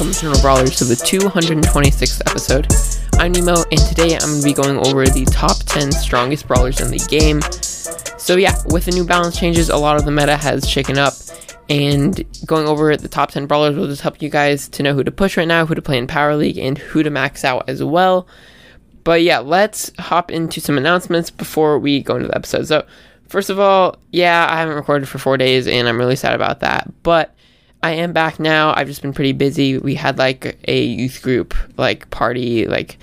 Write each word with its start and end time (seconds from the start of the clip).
welcome 0.00 0.14
to 0.14 0.40
Brawlers 0.40 0.76
to 0.76 0.84
the 0.84 0.94
226th 0.94 2.22
episode. 2.26 2.66
I'm 3.20 3.32
Nemo, 3.32 3.64
and 3.70 3.80
today 3.80 4.14
I'm 4.14 4.30
going 4.30 4.40
to 4.40 4.44
be 4.44 4.54
going 4.54 4.78
over 4.78 5.04
the 5.04 5.26
top 5.26 5.58
10 5.58 5.92
strongest 5.92 6.48
brawlers 6.48 6.80
in 6.80 6.90
the 6.90 7.06
game. 7.10 7.42
So, 8.18 8.36
yeah, 8.36 8.56
with 8.68 8.86
the 8.86 8.92
new 8.92 9.04
balance 9.04 9.38
changes, 9.38 9.68
a 9.68 9.76
lot 9.76 9.96
of 9.96 10.06
the 10.06 10.10
meta 10.10 10.38
has 10.38 10.66
shaken 10.66 10.96
up, 10.96 11.12
and 11.68 12.24
going 12.46 12.66
over 12.66 12.96
the 12.96 13.08
top 13.08 13.32
10 13.32 13.44
brawlers 13.44 13.76
will 13.76 13.88
just 13.88 14.00
help 14.00 14.22
you 14.22 14.30
guys 14.30 14.70
to 14.70 14.82
know 14.82 14.94
who 14.94 15.04
to 15.04 15.10
push 15.10 15.36
right 15.36 15.46
now, 15.46 15.66
who 15.66 15.74
to 15.74 15.82
play 15.82 15.98
in 15.98 16.06
Power 16.06 16.34
League, 16.34 16.56
and 16.56 16.78
who 16.78 17.02
to 17.02 17.10
max 17.10 17.44
out 17.44 17.68
as 17.68 17.84
well. 17.84 18.26
But 19.04 19.20
yeah, 19.20 19.40
let's 19.40 19.92
hop 19.98 20.30
into 20.30 20.62
some 20.62 20.78
announcements 20.78 21.28
before 21.28 21.78
we 21.78 22.02
go 22.02 22.16
into 22.16 22.28
the 22.28 22.36
episode. 22.36 22.66
So, 22.68 22.86
first 23.28 23.50
of 23.50 23.60
all, 23.60 23.98
yeah, 24.12 24.46
I 24.48 24.56
haven't 24.60 24.76
recorded 24.76 25.10
for 25.10 25.18
four 25.18 25.36
days, 25.36 25.66
and 25.66 25.86
I'm 25.86 25.98
really 25.98 26.16
sad 26.16 26.34
about 26.34 26.60
that, 26.60 26.90
but 27.02 27.34
I 27.82 27.92
am 27.92 28.12
back 28.12 28.38
now. 28.38 28.74
I've 28.74 28.88
just 28.88 29.02
been 29.02 29.14
pretty 29.14 29.32
busy. 29.32 29.78
We 29.78 29.94
had 29.94 30.18
like 30.18 30.58
a 30.68 30.84
youth 30.84 31.22
group 31.22 31.54
like 31.78 32.10
party, 32.10 32.66
like 32.66 32.98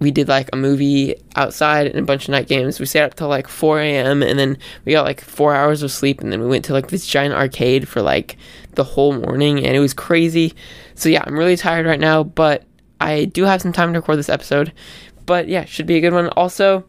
we 0.00 0.10
did 0.10 0.28
like 0.28 0.50
a 0.52 0.56
movie 0.56 1.14
outside 1.36 1.86
and 1.86 1.98
a 1.98 2.02
bunch 2.02 2.24
of 2.24 2.30
night 2.30 2.48
games. 2.48 2.80
We 2.80 2.86
stayed 2.86 3.02
up 3.02 3.14
till 3.14 3.28
like 3.28 3.48
4 3.48 3.80
a.m. 3.80 4.22
and 4.22 4.38
then 4.38 4.58
we 4.84 4.92
got 4.92 5.04
like 5.04 5.20
four 5.20 5.54
hours 5.54 5.82
of 5.82 5.92
sleep 5.92 6.20
and 6.20 6.32
then 6.32 6.40
we 6.40 6.48
went 6.48 6.64
to 6.66 6.72
like 6.72 6.88
this 6.88 7.06
giant 7.06 7.34
arcade 7.34 7.88
for 7.88 8.02
like 8.02 8.36
the 8.74 8.84
whole 8.84 9.16
morning 9.16 9.64
and 9.64 9.76
it 9.76 9.80
was 9.80 9.94
crazy. 9.94 10.54
So 10.94 11.08
yeah, 11.08 11.22
I'm 11.24 11.38
really 11.38 11.56
tired 11.56 11.86
right 11.86 12.00
now, 12.00 12.24
but 12.24 12.64
I 13.00 13.26
do 13.26 13.44
have 13.44 13.62
some 13.62 13.72
time 13.72 13.92
to 13.92 14.00
record 14.00 14.18
this 14.18 14.28
episode. 14.28 14.72
But 15.24 15.48
yeah, 15.48 15.64
should 15.64 15.86
be 15.86 15.96
a 15.96 16.00
good 16.00 16.12
one. 16.12 16.28
Also, 16.30 16.84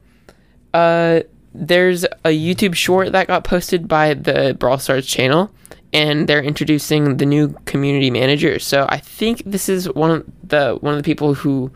uh, 0.73 1.21
there's 1.53 2.03
a 2.03 2.29
YouTube 2.29 2.75
short 2.75 3.11
that 3.11 3.27
got 3.27 3.43
posted 3.43 3.87
by 3.87 4.13
the 4.13 4.55
Brawl 4.59 4.79
Stars 4.79 5.07
channel 5.07 5.51
and 5.93 6.27
they're 6.27 6.43
introducing 6.43 7.17
the 7.17 7.25
new 7.25 7.49
community 7.65 8.11
manager. 8.11 8.59
So 8.59 8.85
I 8.89 8.97
think 8.97 9.43
this 9.45 9.69
is 9.69 9.91
one 9.93 10.11
of 10.11 10.25
the 10.43 10.77
one 10.81 10.93
of 10.93 10.99
the 10.99 11.03
people 11.03 11.33
who 11.33 11.71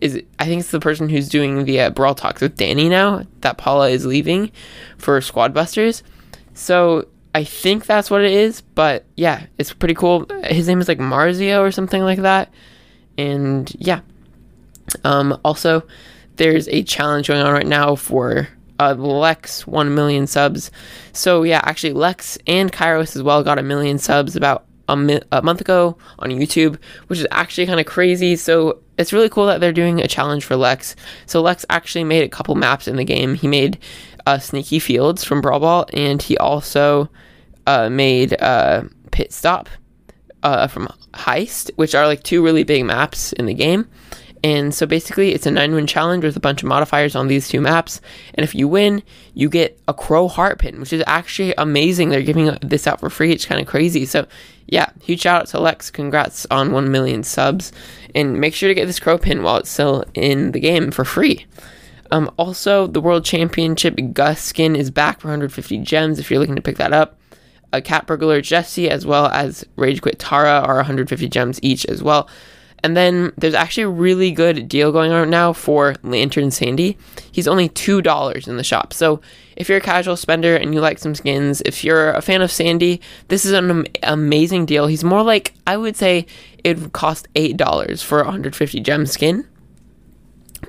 is 0.00 0.20
I 0.38 0.46
think 0.46 0.60
it's 0.60 0.70
the 0.70 0.80
person 0.80 1.08
who's 1.08 1.28
doing 1.28 1.64
the 1.64 1.80
uh, 1.80 1.90
brawl 1.90 2.14
talks 2.14 2.40
with 2.40 2.56
Dani 2.56 2.90
now 2.90 3.24
that 3.40 3.58
Paula 3.58 3.88
is 3.88 4.04
leaving 4.04 4.50
for 4.98 5.20
Squad 5.20 5.54
Busters. 5.54 6.02
So 6.54 7.08
I 7.34 7.44
think 7.44 7.86
that's 7.86 8.10
what 8.10 8.22
it 8.22 8.32
is, 8.32 8.60
but 8.60 9.06
yeah, 9.16 9.46
it's 9.58 9.72
pretty 9.72 9.94
cool. 9.94 10.26
His 10.44 10.68
name 10.68 10.80
is 10.80 10.88
like 10.88 10.98
Marzio 10.98 11.60
or 11.60 11.70
something 11.70 12.02
like 12.02 12.18
that. 12.20 12.52
And 13.16 13.72
yeah. 13.78 14.00
Um 15.04 15.38
also 15.44 15.84
there's 16.36 16.66
a 16.68 16.82
challenge 16.82 17.28
going 17.28 17.40
on 17.40 17.52
right 17.52 17.66
now 17.66 17.94
for 17.94 18.48
uh, 18.90 18.94
Lex 18.94 19.66
1 19.66 19.94
million 19.94 20.26
subs. 20.26 20.70
So, 21.12 21.42
yeah, 21.42 21.60
actually, 21.64 21.92
Lex 21.92 22.38
and 22.46 22.72
Kairos 22.72 23.16
as 23.16 23.22
well 23.22 23.42
got 23.42 23.58
a 23.58 23.62
million 23.62 23.98
subs 23.98 24.36
about 24.36 24.64
a, 24.88 24.96
mi- 24.96 25.20
a 25.30 25.42
month 25.42 25.60
ago 25.60 25.96
on 26.18 26.30
YouTube, 26.30 26.78
which 27.06 27.18
is 27.18 27.26
actually 27.30 27.66
kind 27.66 27.80
of 27.80 27.86
crazy. 27.86 28.36
So, 28.36 28.80
it's 28.98 29.12
really 29.12 29.28
cool 29.28 29.46
that 29.46 29.60
they're 29.60 29.72
doing 29.72 30.00
a 30.00 30.08
challenge 30.08 30.44
for 30.44 30.56
Lex. 30.56 30.96
So, 31.26 31.40
Lex 31.40 31.64
actually 31.70 32.04
made 32.04 32.24
a 32.24 32.28
couple 32.28 32.54
maps 32.54 32.88
in 32.88 32.96
the 32.96 33.04
game. 33.04 33.34
He 33.34 33.48
made 33.48 33.78
uh, 34.26 34.38
Sneaky 34.38 34.78
Fields 34.78 35.24
from 35.24 35.40
Brawl 35.40 35.60
Ball, 35.60 35.86
and 35.92 36.20
he 36.20 36.36
also 36.38 37.08
uh, 37.66 37.88
made 37.88 38.40
uh, 38.40 38.82
Pit 39.10 39.32
Stop 39.32 39.68
uh, 40.42 40.66
from 40.66 40.88
Heist, 41.14 41.70
which 41.76 41.94
are 41.94 42.06
like 42.06 42.22
two 42.22 42.42
really 42.42 42.64
big 42.64 42.84
maps 42.84 43.32
in 43.32 43.46
the 43.46 43.54
game. 43.54 43.88
And 44.44 44.74
so 44.74 44.86
basically, 44.86 45.32
it's 45.32 45.46
a 45.46 45.50
nine 45.50 45.74
win 45.74 45.86
challenge 45.86 46.24
with 46.24 46.36
a 46.36 46.40
bunch 46.40 46.62
of 46.62 46.68
modifiers 46.68 47.14
on 47.14 47.28
these 47.28 47.48
two 47.48 47.60
maps. 47.60 48.00
And 48.34 48.42
if 48.42 48.54
you 48.54 48.66
win, 48.66 49.02
you 49.34 49.48
get 49.48 49.80
a 49.86 49.94
Crow 49.94 50.26
Heart 50.26 50.58
Pin, 50.58 50.80
which 50.80 50.92
is 50.92 51.02
actually 51.06 51.54
amazing. 51.56 52.08
They're 52.08 52.22
giving 52.22 52.56
this 52.60 52.86
out 52.86 52.98
for 53.00 53.08
free. 53.08 53.30
It's 53.30 53.46
kind 53.46 53.60
of 53.60 53.68
crazy. 53.68 54.04
So, 54.04 54.26
yeah, 54.66 54.90
huge 55.00 55.20
shout 55.20 55.42
out 55.42 55.46
to 55.48 55.60
Lex. 55.60 55.90
Congrats 55.90 56.46
on 56.50 56.72
1 56.72 56.90
million 56.90 57.22
subs. 57.22 57.70
And 58.16 58.40
make 58.40 58.54
sure 58.54 58.68
to 58.68 58.74
get 58.74 58.86
this 58.86 58.98
Crow 58.98 59.16
Pin 59.16 59.44
while 59.44 59.58
it's 59.58 59.70
still 59.70 60.04
in 60.14 60.50
the 60.50 60.60
game 60.60 60.90
for 60.90 61.04
free. 61.04 61.46
Um, 62.10 62.30
also, 62.36 62.88
the 62.88 63.00
World 63.00 63.24
Championship 63.24 63.98
Gus 64.12 64.42
skin 64.42 64.74
is 64.74 64.90
back 64.90 65.20
for 65.20 65.28
150 65.28 65.78
gems 65.78 66.18
if 66.18 66.30
you're 66.30 66.40
looking 66.40 66.56
to 66.56 66.62
pick 66.62 66.76
that 66.78 66.92
up. 66.92 67.18
A 67.72 67.80
Cat 67.80 68.06
Burglar 68.06 68.42
Jessie 68.42 68.90
as 68.90 69.06
well 69.06 69.26
as 69.26 69.64
Rage 69.76 70.02
Quit 70.02 70.18
Tara 70.18 70.60
are 70.60 70.76
150 70.76 71.26
gems 71.28 71.58
each 71.62 71.86
as 71.86 72.02
well. 72.02 72.28
And 72.84 72.96
then 72.96 73.32
there's 73.38 73.54
actually 73.54 73.84
a 73.84 73.88
really 73.88 74.32
good 74.32 74.68
deal 74.68 74.90
going 74.90 75.12
on 75.12 75.30
now 75.30 75.52
for 75.52 75.94
Lantern 76.02 76.50
Sandy. 76.50 76.98
He's 77.30 77.46
only 77.46 77.68
$2 77.68 78.48
in 78.48 78.56
the 78.56 78.64
shop. 78.64 78.92
So 78.92 79.20
if 79.56 79.68
you're 79.68 79.78
a 79.78 79.82
casual 79.82 80.16
spender 80.16 80.56
and 80.56 80.74
you 80.74 80.80
like 80.80 80.98
some 80.98 81.14
skins, 81.14 81.62
if 81.64 81.84
you're 81.84 82.10
a 82.10 82.22
fan 82.22 82.42
of 82.42 82.50
Sandy, 82.50 83.00
this 83.28 83.44
is 83.44 83.52
an 83.52 83.70
am- 83.70 83.86
amazing 84.02 84.66
deal. 84.66 84.88
He's 84.88 85.04
more 85.04 85.22
like, 85.22 85.54
I 85.66 85.76
would 85.76 85.96
say 85.96 86.26
it 86.64 86.80
would 86.80 86.92
cost 86.92 87.32
$8 87.34 88.02
for 88.02 88.20
a 88.20 88.24
150 88.24 88.80
gem 88.80 89.06
skin. 89.06 89.46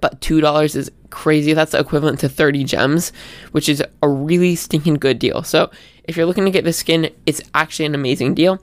But 0.01 0.21
$2 0.21 0.75
is 0.75 0.91
crazy. 1.09 1.53
That's 1.53 1.73
equivalent 1.73 2.19
to 2.19 2.29
30 2.29 2.63
gems, 2.63 3.11
which 3.51 3.69
is 3.69 3.83
a 4.01 4.09
really 4.09 4.55
stinking 4.55 4.95
good 4.95 5.19
deal. 5.19 5.43
So 5.43 5.71
if 6.03 6.17
you're 6.17 6.25
looking 6.25 6.45
to 6.45 6.51
get 6.51 6.63
this 6.63 6.77
skin, 6.77 7.09
it's 7.25 7.41
actually 7.53 7.85
an 7.85 7.95
amazing 7.95 8.33
deal. 8.33 8.61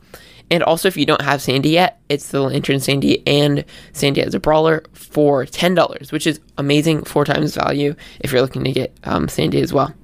And 0.50 0.62
also, 0.64 0.88
if 0.88 0.96
you 0.96 1.06
don't 1.06 1.22
have 1.22 1.40
Sandy 1.40 1.70
yet, 1.70 2.00
it's 2.08 2.30
the 2.30 2.40
Lantern 2.40 2.80
Sandy 2.80 3.26
and 3.26 3.64
Sandy 3.92 4.20
as 4.20 4.34
a 4.34 4.40
brawler 4.40 4.82
for 4.92 5.44
$10, 5.44 6.10
which 6.10 6.26
is 6.26 6.40
amazing, 6.58 7.04
four 7.04 7.24
times 7.24 7.54
value 7.54 7.94
if 8.20 8.32
you're 8.32 8.42
looking 8.42 8.64
to 8.64 8.72
get 8.72 8.96
um, 9.04 9.28
Sandy 9.28 9.60
as 9.60 9.72
well. 9.72 9.94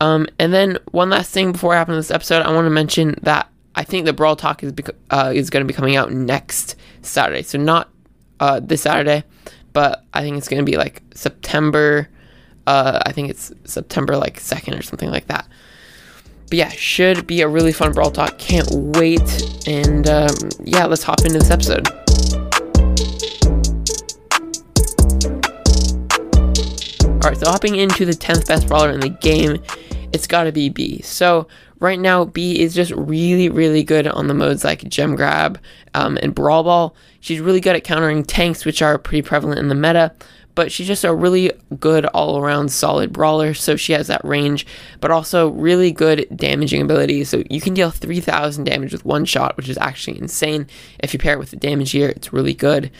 Um, 0.00 0.26
and 0.38 0.52
then 0.52 0.78
one 0.90 1.10
last 1.10 1.30
thing 1.32 1.52
before 1.52 1.74
I 1.74 1.78
hop 1.78 1.88
into 1.88 1.98
this 1.98 2.10
episode, 2.10 2.42
I 2.42 2.52
want 2.52 2.66
to 2.66 2.70
mention 2.70 3.14
that 3.22 3.48
I 3.74 3.84
think 3.84 4.04
the 4.06 4.12
Brawl 4.12 4.36
Talk 4.36 4.62
is 4.64 4.72
bec- 4.72 4.96
uh, 5.10 5.32
is 5.34 5.50
going 5.50 5.64
to 5.64 5.72
be 5.72 5.76
coming 5.76 5.96
out 5.96 6.12
next 6.12 6.76
Saturday. 7.02 7.42
So 7.42 7.58
not 7.58 7.88
uh, 8.40 8.60
this 8.60 8.82
Saturday, 8.82 9.22
but 9.72 10.04
I 10.12 10.22
think 10.22 10.38
it's 10.38 10.48
going 10.48 10.64
to 10.64 10.70
be 10.70 10.76
like 10.76 11.02
September. 11.14 12.08
Uh, 12.66 13.00
I 13.06 13.12
think 13.12 13.30
it's 13.30 13.52
September 13.64 14.16
like 14.16 14.40
second 14.40 14.74
or 14.74 14.82
something 14.82 15.10
like 15.10 15.26
that. 15.28 15.46
But 16.52 16.58
yeah, 16.58 16.68
should 16.68 17.26
be 17.26 17.40
a 17.40 17.48
really 17.48 17.72
fun 17.72 17.94
Brawl 17.94 18.10
Talk. 18.10 18.36
Can't 18.36 18.68
wait. 18.70 19.66
And 19.66 20.06
um, 20.06 20.28
yeah, 20.62 20.84
let's 20.84 21.02
hop 21.02 21.22
into 21.22 21.38
this 21.38 21.50
episode. 21.50 21.88
Alright, 27.24 27.38
so 27.38 27.50
hopping 27.50 27.76
into 27.76 28.04
the 28.04 28.12
10th 28.12 28.46
best 28.48 28.68
brawler 28.68 28.90
in 28.90 29.00
the 29.00 29.08
game, 29.08 29.62
it's 30.12 30.26
gotta 30.26 30.52
be 30.52 30.68
Bea. 30.68 31.00
So 31.00 31.48
right 31.80 31.98
now, 31.98 32.26
Bea 32.26 32.60
is 32.60 32.74
just 32.74 32.92
really, 32.96 33.48
really 33.48 33.82
good 33.82 34.06
on 34.06 34.26
the 34.26 34.34
modes 34.34 34.62
like 34.62 34.86
Gem 34.90 35.16
Grab 35.16 35.58
um, 35.94 36.18
and 36.22 36.34
Brawl 36.34 36.64
Ball. 36.64 36.94
She's 37.20 37.40
really 37.40 37.60
good 37.60 37.76
at 37.76 37.84
countering 37.84 38.24
tanks, 38.24 38.66
which 38.66 38.82
are 38.82 38.98
pretty 38.98 39.22
prevalent 39.22 39.58
in 39.58 39.68
the 39.68 39.74
meta 39.74 40.14
but 40.54 40.70
she's 40.70 40.86
just 40.86 41.04
a 41.04 41.14
really 41.14 41.52
good 41.80 42.06
all 42.06 42.38
around 42.38 42.70
solid 42.70 43.12
brawler. 43.12 43.54
So 43.54 43.76
she 43.76 43.92
has 43.92 44.06
that 44.08 44.24
range, 44.24 44.66
but 45.00 45.10
also 45.10 45.48
really 45.50 45.92
good 45.92 46.26
damaging 46.34 46.82
ability. 46.82 47.24
So 47.24 47.42
you 47.48 47.60
can 47.60 47.74
deal 47.74 47.90
3000 47.90 48.64
damage 48.64 48.92
with 48.92 49.04
one 49.04 49.24
shot, 49.24 49.56
which 49.56 49.68
is 49.68 49.78
actually 49.78 50.18
insane. 50.18 50.66
If 50.98 51.12
you 51.12 51.18
pair 51.18 51.34
it 51.34 51.38
with 51.38 51.50
the 51.50 51.56
damage 51.56 51.92
here, 51.92 52.08
it's 52.08 52.32
really 52.32 52.54
good. 52.54 52.90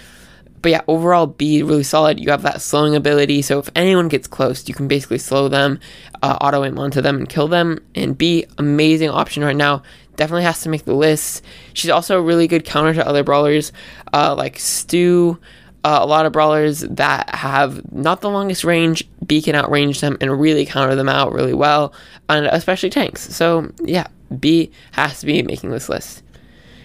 But 0.62 0.70
yeah, 0.70 0.82
overall, 0.86 1.26
Bea 1.26 1.64
really 1.64 1.82
solid. 1.82 2.20
You 2.20 2.30
have 2.30 2.42
that 2.42 2.62
slowing 2.62 2.94
ability, 2.94 3.42
so 3.42 3.58
if 3.58 3.68
anyone 3.74 4.06
gets 4.06 4.28
close, 4.28 4.68
you 4.68 4.74
can 4.74 4.86
basically 4.86 5.18
slow 5.18 5.48
them, 5.48 5.80
uh, 6.22 6.38
auto 6.41 6.64
aim 6.64 6.78
onto 6.78 7.00
them, 7.00 7.16
and 7.16 7.28
kill 7.28 7.48
them. 7.48 7.80
And 7.96 8.16
Bea, 8.16 8.46
amazing 8.58 9.10
option 9.10 9.42
right 9.42 9.56
now. 9.56 9.82
Definitely 10.14 10.44
has 10.44 10.62
to 10.62 10.68
make 10.68 10.84
the 10.84 10.94
list. 10.94 11.44
She's 11.72 11.91
also 11.91 12.16
a 12.16 12.22
really 12.22 12.46
good 12.46 12.64
counter 12.64 12.94
to 12.94 13.06
other 13.06 13.24
brawlers 13.24 13.72
uh, 14.12 14.36
like 14.36 14.58
Stu, 14.58 15.38
uh, 15.84 15.98
a 16.01 16.06
lot 16.06 16.27
of 16.27 16.33
brawlers 16.33 16.80
that 16.80 17.34
have 17.34 17.92
not 17.92 18.21
the 18.21 18.30
longest 18.30 18.65
range, 18.65 19.09
Bea 19.27 19.42
can 19.42 19.54
outrange 19.54 20.01
them 20.01 20.16
and 20.21 20.41
really 20.41 20.65
counter 20.65 20.95
them 20.95 21.09
out 21.09 21.33
really 21.33 21.54
well, 21.54 21.92
and 22.28 22.47
especially 22.47 22.91
tanks. 22.91 23.34
So 23.34 23.72
yeah, 23.83 24.06
Bea 24.39 24.71
has 24.92 25.21
to 25.21 25.27
be 25.27 25.42
making 25.42 25.71
this 25.71 25.89
list. 25.89 26.22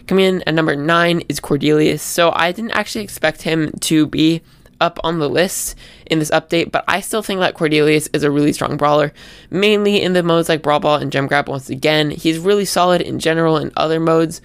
Coming 0.07 0.25
in 0.25 0.43
at 0.43 0.53
number 0.53 0.75
nine 0.75 1.21
is 1.27 1.39
Cordelius. 1.39 1.99
So 1.99 2.31
I 2.33 2.51
didn't 2.51 2.71
actually 2.71 3.03
expect 3.03 3.41
him 3.41 3.71
to 3.81 4.07
be 4.07 4.41
up 4.79 4.99
on 5.03 5.19
the 5.19 5.29
list 5.29 5.75
in 6.05 6.19
this 6.19 6.31
update, 6.31 6.71
but 6.71 6.83
I 6.87 7.01
still 7.01 7.21
think 7.21 7.39
that 7.39 7.55
Cordelius 7.55 8.07
is 8.13 8.23
a 8.23 8.31
really 8.31 8.53
strong 8.53 8.77
brawler, 8.77 9.11
mainly 9.49 10.01
in 10.01 10.13
the 10.13 10.23
modes 10.23 10.49
like 10.49 10.61
Brawl 10.61 10.79
Ball 10.79 10.97
and 10.97 11.11
Gem 11.11 11.27
Grab. 11.27 11.49
Once 11.49 11.69
again, 11.69 12.09
he's 12.11 12.39
really 12.39 12.65
solid 12.65 13.01
in 13.01 13.19
general 13.19 13.57
in 13.57 13.71
other 13.75 13.99
modes. 13.99 14.41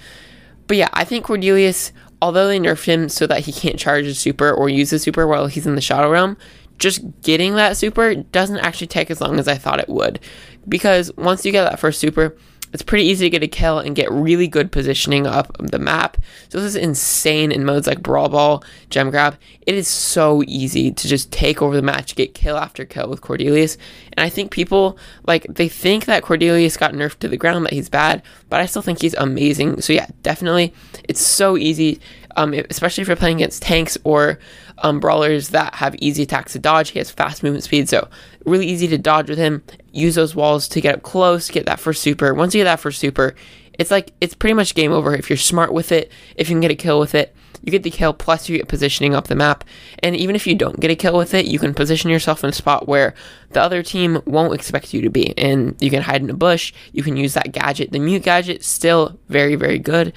But 0.66 0.78
yeah, 0.78 0.88
I 0.92 1.04
think 1.04 1.26
Cordelius 1.26 1.92
although 2.22 2.46
they 2.46 2.60
nerfed 2.60 2.84
him 2.84 3.08
so 3.08 3.26
that 3.26 3.40
he 3.40 3.52
can't 3.52 3.80
charge 3.80 4.06
a 4.06 4.14
super 4.14 4.52
or 4.52 4.68
use 4.68 4.92
a 4.92 4.98
super 4.98 5.26
while 5.26 5.48
he's 5.48 5.66
in 5.66 5.74
the 5.74 5.80
Shadow 5.80 6.08
Realm, 6.08 6.36
just 6.78 7.02
getting 7.22 7.56
that 7.56 7.76
super 7.76 8.14
doesn't 8.14 8.60
actually 8.60 8.86
take 8.86 9.10
as 9.10 9.20
long 9.20 9.40
as 9.40 9.48
I 9.48 9.56
thought 9.56 9.80
it 9.80 9.88
would. 9.88 10.20
Because 10.68 11.12
once 11.16 11.44
you 11.44 11.50
get 11.50 11.64
that 11.64 11.80
first 11.80 11.98
super, 11.98 12.36
it's 12.72 12.82
pretty 12.82 13.04
easy 13.04 13.26
to 13.26 13.30
get 13.30 13.42
a 13.42 13.48
kill 13.48 13.78
and 13.78 13.94
get 13.94 14.10
really 14.10 14.48
good 14.48 14.72
positioning 14.72 15.26
up 15.26 15.56
the 15.58 15.78
map. 15.78 16.16
So 16.48 16.58
this 16.58 16.68
is 16.68 16.76
insane 16.76 17.52
in 17.52 17.64
modes 17.64 17.86
like 17.86 18.02
Brawl 18.02 18.28
Ball, 18.28 18.64
Gem 18.90 19.10
Grab. 19.10 19.36
It 19.66 19.74
is 19.74 19.88
so 19.88 20.42
easy 20.46 20.90
to 20.90 21.08
just 21.08 21.30
take 21.30 21.62
over 21.62 21.76
the 21.76 21.82
match, 21.82 22.16
get 22.16 22.34
kill 22.34 22.56
after 22.56 22.84
kill 22.84 23.08
with 23.08 23.20
Cordelius. 23.20 23.76
And 24.14 24.24
I 24.24 24.28
think 24.28 24.50
people 24.50 24.98
like 25.26 25.46
they 25.48 25.68
think 25.68 26.06
that 26.06 26.22
Cordelius 26.22 26.78
got 26.78 26.94
nerfed 26.94 27.18
to 27.20 27.28
the 27.28 27.36
ground, 27.36 27.64
that 27.66 27.72
he's 27.72 27.88
bad, 27.88 28.22
but 28.48 28.60
I 28.60 28.66
still 28.66 28.82
think 28.82 29.02
he's 29.02 29.14
amazing. 29.14 29.80
So 29.82 29.92
yeah, 29.92 30.06
definitely, 30.22 30.72
it's 31.04 31.20
so 31.20 31.56
easy 31.56 32.00
um, 32.36 32.54
especially 32.70 33.02
if 33.02 33.08
you're 33.08 33.16
playing 33.16 33.36
against 33.36 33.62
tanks 33.62 33.98
or 34.04 34.38
um, 34.78 35.00
brawlers 35.00 35.48
that 35.50 35.74
have 35.74 35.94
easy 35.96 36.22
attacks 36.22 36.52
to 36.52 36.58
dodge. 36.58 36.90
He 36.90 36.98
has 36.98 37.10
fast 37.10 37.42
movement 37.42 37.64
speed, 37.64 37.88
so 37.88 38.08
really 38.44 38.66
easy 38.66 38.88
to 38.88 38.98
dodge 38.98 39.28
with 39.28 39.38
him. 39.38 39.62
Use 39.92 40.14
those 40.14 40.34
walls 40.34 40.68
to 40.68 40.80
get 40.80 40.94
up 40.94 41.02
close, 41.02 41.50
get 41.50 41.66
that 41.66 41.80
first 41.80 42.02
super. 42.02 42.34
Once 42.34 42.54
you 42.54 42.60
get 42.60 42.64
that 42.64 42.80
first 42.80 42.98
super, 42.98 43.34
it's 43.78 43.90
like 43.90 44.12
it's 44.20 44.34
pretty 44.34 44.54
much 44.54 44.74
game 44.74 44.92
over 44.92 45.14
if 45.14 45.30
you're 45.30 45.36
smart 45.36 45.72
with 45.72 45.92
it. 45.92 46.10
If 46.36 46.48
you 46.48 46.54
can 46.54 46.60
get 46.60 46.70
a 46.70 46.76
kill 46.76 46.98
with 46.98 47.14
it, 47.14 47.34
you 47.62 47.70
get 47.70 47.82
the 47.82 47.90
kill 47.90 48.12
plus 48.12 48.48
you 48.48 48.58
get 48.58 48.68
positioning 48.68 49.14
up 49.14 49.28
the 49.28 49.34
map. 49.34 49.64
And 50.00 50.16
even 50.16 50.34
if 50.34 50.46
you 50.46 50.54
don't 50.54 50.80
get 50.80 50.90
a 50.90 50.96
kill 50.96 51.16
with 51.16 51.32
it, 51.34 51.46
you 51.46 51.58
can 51.58 51.74
position 51.74 52.10
yourself 52.10 52.42
in 52.42 52.50
a 52.50 52.54
spot 52.54 52.88
where 52.88 53.14
the 53.50 53.62
other 53.62 53.82
team 53.82 54.20
won't 54.26 54.54
expect 54.54 54.92
you 54.92 55.00
to 55.02 55.10
be. 55.10 55.36
And 55.38 55.76
you 55.80 55.90
can 55.90 56.02
hide 56.02 56.22
in 56.22 56.30
a 56.30 56.34
bush. 56.34 56.72
You 56.92 57.02
can 57.02 57.16
use 57.16 57.34
that 57.34 57.52
gadget. 57.52 57.92
The 57.92 57.98
mute 57.98 58.24
gadget 58.24 58.64
still 58.64 59.18
very 59.28 59.54
very 59.54 59.78
good. 59.78 60.12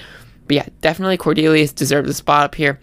But 0.48 0.56
yeah, 0.56 0.68
definitely 0.82 1.18
Cordelius 1.18 1.74
deserves 1.74 2.10
a 2.10 2.14
spot 2.14 2.44
up 2.44 2.56
here. 2.56 2.80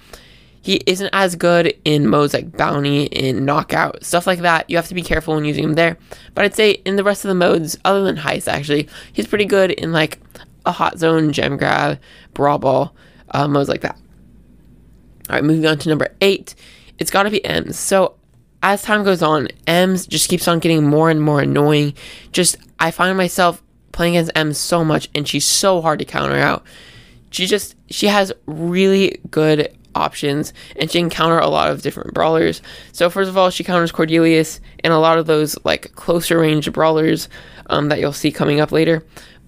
He 0.63 0.77
isn't 0.87 1.11
as 1.13 1.35
good 1.35 1.77
in 1.85 2.09
modes 2.09 2.33
like 2.33 2.57
bounty 2.57 3.13
and 3.13 3.45
knockout 3.45 4.05
stuff 4.05 4.27
like 4.29 4.39
that. 4.41 4.71
You 4.71 4.77
have 4.77 4.89
to 4.89 4.95
be 4.95 5.03
careful 5.03 5.35
when 5.35 5.45
using 5.45 5.65
him 5.65 5.75
there. 5.75 5.99
But 6.35 6.45
I'd 6.45 6.55
say 6.55 6.71
in 6.71 6.97
the 6.97 7.05
rest 7.05 7.25
of 7.25 7.29
the 7.29 7.35
modes, 7.35 7.77
other 7.85 8.05
than 8.05 8.17
heist, 8.17 8.47
actually, 8.47 8.89
he's 9.13 9.27
pretty 9.27 9.45
good 9.45 9.73
in 9.73 9.93
like 9.93 10.21
a 10.65 10.73
hot 10.73 10.99
zone, 10.99 11.33
gem 11.33 11.57
grab, 11.57 11.99
brawl 12.33 12.59
ball, 12.59 12.95
uh, 13.33 13.49
modes 13.49 13.69
like 13.69 13.81
that. 13.81 13.97
All 15.29 15.37
right, 15.37 15.45
moving 15.45 15.67
on 15.67 15.79
to 15.79 15.89
number 15.89 16.15
eight. 16.21 16.55
It's 16.99 17.11
got 17.11 17.25
to 17.25 17.31
be 17.31 17.41
Emz. 17.41 17.75
So 17.75 18.15
as 18.63 18.83
time 18.83 19.03
goes 19.03 19.23
on, 19.23 19.49
Emz 19.67 20.09
just 20.09 20.29
keeps 20.29 20.47
on 20.47 20.61
getting 20.61 20.85
more 20.85 21.11
and 21.11 21.21
more 21.21 21.41
annoying. 21.41 21.95
Just 22.31 22.57
I 22.79 22.93
find 22.93 23.17
myself 23.17 23.63
playing 23.91 24.17
against 24.17 24.35
Emz 24.35 24.57
so 24.57 24.85
much, 24.85 25.09
and 25.15 25.27
she's 25.27 25.45
so 25.45 25.81
hard 25.81 25.99
to 25.99 26.05
counter 26.05 26.37
out. 26.37 26.65
She 27.31 27.47
just 27.47 27.75
she 27.91 28.07
has 28.07 28.33
really 28.47 29.21
good 29.31 29.77
options 29.95 30.53
and 30.77 30.91
she 30.91 30.99
can 30.99 31.11
counter 31.11 31.39
a 31.39 31.49
lot 31.49 31.71
of 31.71 31.83
different 31.83 32.15
brawlers. 32.15 32.63
So 32.93 33.11
first 33.11 33.29
of 33.29 33.37
all, 33.37 33.51
she 33.51 33.65
counters 33.65 33.93
Cordelius 33.93 34.61
and 34.83 34.93
a 34.93 34.99
lot 34.99 35.19
of 35.19 35.27
those 35.27 35.57
like 35.65 35.95
closer 35.95 36.39
range 36.41 36.73
brawlers 36.73 37.29
um, 37.71 37.89
that 37.89 37.99
you'll 38.01 38.13
see 38.13 38.33
coming 38.33 38.61
up 38.61 38.73
later. 38.73 39.05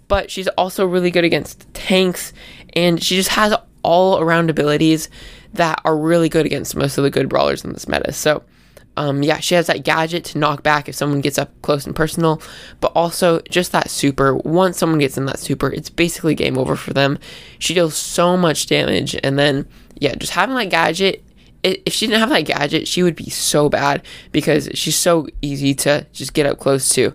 But 0.09 0.31
she's 0.31 0.49
also 0.49 0.87
really 0.87 1.11
good 1.11 1.25
against 1.25 1.73
tanks 1.75 2.33
and 2.75 3.03
she 3.03 3.17
just 3.17 3.31
has 3.31 3.55
all 3.83 4.19
around 4.19 4.51
abilities 4.51 5.09
that 5.53 5.81
are 5.85 5.97
really 5.97 6.29
good 6.29 6.47
against 6.47 6.75
most 6.75 6.99
of 6.99 7.05
the 7.05 7.11
good 7.11 7.29
brawlers 7.29 7.65
in 7.65 7.73
this 7.73 7.87
meta. 7.87 8.13
So, 8.13 8.43
um, 8.97 9.23
yeah, 9.23 9.39
she 9.39 9.55
has 9.55 9.67
that 9.67 9.85
gadget 9.85 10.25
to 10.27 10.39
knock 10.39 10.63
back 10.63 10.89
if 10.89 10.95
someone 10.95 11.21
gets 11.21 11.39
up 11.39 11.51
close 11.63 11.87
and 11.87 11.95
personal, 11.95 12.41
but 12.81 12.93
also 12.95 13.41
just 13.51 13.73
that 13.73 13.91
super. 13.91 14.37
Once 14.37 14.79
someone 14.79 14.99
gets 14.99 15.17
in 15.17 15.27
that 15.27 15.39
super, 15.39 15.73
it's 15.73 15.91
basically 15.91 16.35
game 16.35 16.59
over 16.59 16.77
for 16.77 16.93
them. 16.93 17.19
She 17.59 17.75
deals 17.75 17.97
so 17.97 18.37
much 18.37 18.67
damage, 18.67 19.17
and 19.23 19.39
then, 19.39 19.67
yeah, 19.97 20.15
just 20.15 20.33
having 20.33 20.57
that 20.57 20.71
gadget. 20.71 21.23
if 21.63 21.93
she 21.93 22.07
didn't 22.07 22.21
have 22.21 22.29
that 22.29 22.43
gadget, 22.45 22.87
she 22.87 23.03
would 23.03 23.17
be 23.17 23.31
so 23.31 23.69
bad 23.69 24.03
because 24.33 24.69
she's 24.75 24.97
so 24.97 25.27
easy 25.41 25.75
to 25.75 26.07
just 26.13 26.35
get 26.35 26.47
up 26.47 26.59
close 26.59 26.89
to. 26.91 27.15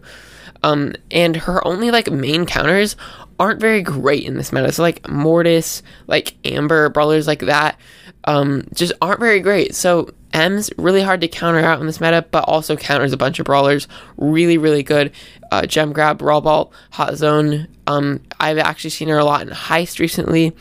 Um, 0.63 0.93
and 1.11 1.35
her 1.35 1.65
only 1.65 1.91
like 1.91 2.11
main 2.11 2.45
counters 2.45 2.95
aren't 3.39 3.61
very 3.61 3.81
great 3.81 4.25
in 4.25 4.35
this 4.35 4.51
meta. 4.51 4.71
So 4.71 4.81
like 4.81 5.07
Mortis, 5.07 5.81
like 6.07 6.35
Amber, 6.45 6.89
brawlers 6.89 7.27
like 7.27 7.39
that, 7.41 7.79
um, 8.25 8.65
just 8.73 8.91
aren't 9.01 9.21
very 9.21 9.39
great. 9.39 9.73
So 9.75 10.09
Emz 10.33 10.71
really 10.77 11.01
hard 11.01 11.21
to 11.21 11.27
counter 11.27 11.59
out 11.59 11.79
in 11.79 11.87
this 11.87 12.01
meta, 12.01 12.25
but 12.29 12.43
also 12.43 12.75
counters 12.75 13.13
a 13.13 13.17
bunch 13.17 13.39
of 13.39 13.45
brawlers. 13.45 13.87
Really, 14.17 14.57
really 14.57 14.83
good. 14.83 15.11
Uh, 15.51 15.65
gem 15.65 15.93
grab, 15.93 16.19
brawl 16.19 16.41
ball, 16.41 16.73
hot 16.91 17.15
zone. 17.15 17.67
Um, 17.87 18.21
I've 18.39 18.59
actually 18.59 18.91
seen 18.91 19.07
her 19.07 19.17
a 19.17 19.25
lot 19.25 19.41
in 19.41 19.49
heist 19.49 19.99
recently. 19.99 20.55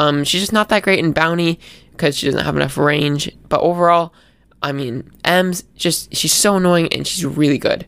Um, 0.00 0.24
she's 0.24 0.40
just 0.40 0.52
not 0.52 0.70
that 0.70 0.82
great 0.82 0.98
in 0.98 1.12
bounty 1.12 1.60
because 1.90 2.16
she 2.16 2.26
doesn't 2.26 2.44
have 2.44 2.56
enough 2.56 2.78
range. 2.78 3.30
But 3.50 3.60
overall, 3.60 4.14
I 4.62 4.72
mean, 4.72 5.10
Emz 5.24 5.62
just 5.76 6.14
she's 6.16 6.32
so 6.32 6.56
annoying 6.56 6.90
and 6.90 7.06
she's 7.06 7.24
really 7.26 7.58
good. 7.58 7.86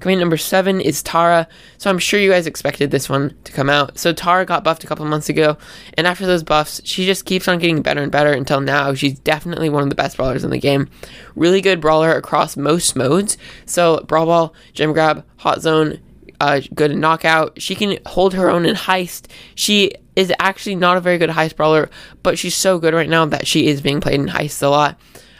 Coming 0.00 0.18
number 0.18 0.36
seven 0.36 0.78
is 0.80 1.02
Tara. 1.02 1.48
So 1.78 1.88
I'm 1.88 1.98
sure 1.98 2.20
you 2.20 2.30
guys 2.30 2.46
expected 2.46 2.90
this 2.90 3.08
one 3.08 3.34
to 3.44 3.52
come 3.52 3.70
out. 3.70 3.98
So 3.98 4.12
Tara 4.12 4.44
got 4.44 4.62
buffed 4.62 4.84
a 4.84 4.86
couple 4.86 5.06
months 5.06 5.30
ago, 5.30 5.56
and 5.94 6.06
after 6.06 6.26
those 6.26 6.42
buffs, 6.44 6.82
she 6.84 7.06
just 7.06 7.24
keeps 7.24 7.48
on 7.48 7.58
getting 7.58 7.80
better 7.80 8.02
and 8.02 8.12
better 8.12 8.32
until 8.32 8.60
now. 8.60 8.92
She's 8.94 9.18
definitely 9.18 9.70
one 9.70 9.82
of 9.82 9.88
the 9.88 9.96
best 9.96 10.18
brawlers 10.18 10.44
in 10.44 10.50
the 10.50 10.58
game. 10.58 10.88
Really 11.34 11.62
good 11.62 11.80
brawler 11.80 12.12
across 12.12 12.56
most 12.56 12.94
modes. 12.94 13.38
So 13.64 14.04
Brawl 14.06 14.26
Ball, 14.26 14.54
Gem 14.74 14.92
Grab, 14.92 15.24
Hot 15.38 15.62
Zone, 15.62 15.98
uh, 16.40 16.60
good 16.74 16.94
knockout. 16.96 17.60
She 17.60 17.74
can 17.74 17.98
hold 18.06 18.34
her 18.34 18.50
own 18.50 18.66
in 18.66 18.76
heist. 18.76 19.26
She 19.54 19.92
is 20.18 20.32
actually 20.40 20.74
not 20.74 20.96
a 20.96 21.00
very 21.00 21.16
good 21.16 21.30
heist 21.30 21.54
brawler, 21.54 21.88
but 22.24 22.36
she's 22.36 22.56
so 22.56 22.80
good 22.80 22.92
right 22.92 23.08
now 23.08 23.24
that 23.24 23.46
she 23.46 23.68
is 23.68 23.80
being 23.80 24.00
played 24.00 24.20
in 24.20 24.26
heist 24.26 24.60
a 24.64 24.66
lot. 24.66 24.98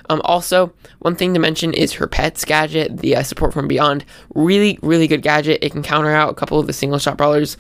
Um, 0.09 0.23
also, 0.25 0.73
one 1.01 1.17
thing 1.17 1.35
to 1.35 1.41
mention 1.41 1.75
is 1.75 1.95
her 1.95 2.07
pets 2.07 2.45
gadget, 2.45 2.99
the 2.99 3.17
uh, 3.17 3.25
support 3.25 3.53
from 3.53 3.67
Beyond. 3.67 4.05
Really, 4.37 4.79
really 4.81 5.09
good 5.09 5.21
gadget. 5.21 5.65
It 5.65 5.73
can 5.73 5.83
counter 5.83 6.15
out 6.15 6.31
a 6.31 6.35
couple 6.35 6.61
of 6.61 6.69
the 6.69 6.73
single 6.73 7.01
shot 7.01 7.19
brawlers, 7.19 7.57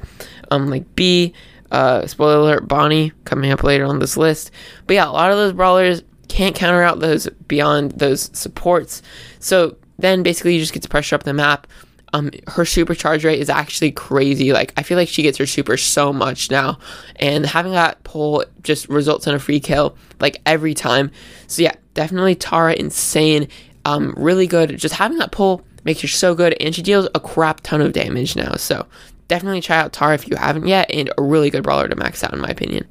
um, 0.53 0.70
like 0.70 0.94
Bea. 0.94 1.35
Uh, 1.73 2.06
spoiler 2.06 2.38
alert, 2.38 2.69
Bonnie 2.69 3.12
coming 3.25 3.50
up 3.50 3.62
later 3.62 3.85
on 3.85 3.99
this 3.99 4.17
list. 4.17 4.53
But 4.87 4.94
yeah, 4.94 5.06
a 5.06 5.11
lot 5.11 5.31
of 5.31 5.37
those 5.37 5.53
brawlers 5.53 6.03
can't 6.29 6.55
counter 6.55 6.82
out 6.82 7.00
those 7.00 7.29
beyond 7.49 7.93
those 7.93 8.31
supports. 8.32 9.03
So 9.38 9.76
then 9.99 10.23
basically 10.23 10.55
you 10.55 10.61
just 10.61 10.73
get 10.73 10.82
to 10.85 10.88
pressure 10.88 11.17
up 11.17 11.25
the 11.25 11.35
map. 11.35 11.67
Um, 12.12 12.31
her 12.46 12.64
supercharge 12.64 13.25
rate 13.25 13.38
is 13.38 13.50
actually 13.50 13.93
crazy. 13.93 14.52
Like 14.52 14.72
I 14.76 14.82
feel 14.82 14.96
like 14.96 15.08
she 15.08 15.22
gets 15.22 15.38
her 15.38 15.46
super 15.46 15.76
so 15.76 16.12
much 16.12 16.50
now, 16.50 16.78
and 17.16 17.44
having 17.44 17.72
that 17.72 18.02
pull 18.05 18.44
just 18.62 18.88
results 18.88 19.26
in 19.26 19.34
a 19.34 19.38
free 19.38 19.60
kill 19.60 19.96
like 20.20 20.40
every 20.46 20.75
time. 20.75 21.10
So 21.46 21.62
yeah, 21.62 21.75
definitely 21.94 22.34
Tara 22.34 22.75
insane. 22.75 23.49
Um, 23.84 24.14
really 24.16 24.46
good. 24.46 24.76
Just 24.78 24.94
having 24.94 25.19
that 25.19 25.32
pull 25.32 25.64
makes 25.84 26.00
her 26.00 26.08
so 26.08 26.34
good, 26.34 26.56
and 26.60 26.75
she 26.75 26.82
deals 26.82 27.08
a 27.14 27.20
crap 27.20 27.60
ton 27.60 27.81
of 27.81 27.93
damage 27.93 28.37
now. 28.37 28.54
So 28.54 28.87
definitely 29.28 29.61
try 29.61 29.76
out 29.76 29.93
Tara 29.93 30.14
if 30.14 30.28
you 30.28 30.37
haven't 30.37 30.66
yet, 30.66 30.90
and 30.90 31.11
a 31.19 31.22
really 31.22 31.50
good 31.50 31.62
brawler 31.62 31.88
to 31.88 31.96
max 31.96 32.25
out 32.25 32.32
in 32.32 32.40
my 32.40 32.49
opinion. 32.49 32.87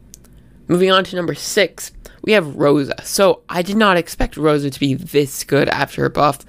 Moving 0.68 0.92
on 0.92 1.04
to 1.06 1.16
number 1.16 1.34
six, 1.34 1.92
we 2.24 2.34
have 2.34 2.56
Rosa. 2.56 3.02
So 3.04 3.42
I 3.48 3.62
did 3.62 3.78
not 3.78 3.98
expect 3.98 4.38
Rosa 4.38 4.70
to 4.70 4.80
be 4.80 4.94
this 4.94 5.44
good 5.44 5.70
after 5.70 6.02
her 6.02 6.10
buff, 6.10 6.40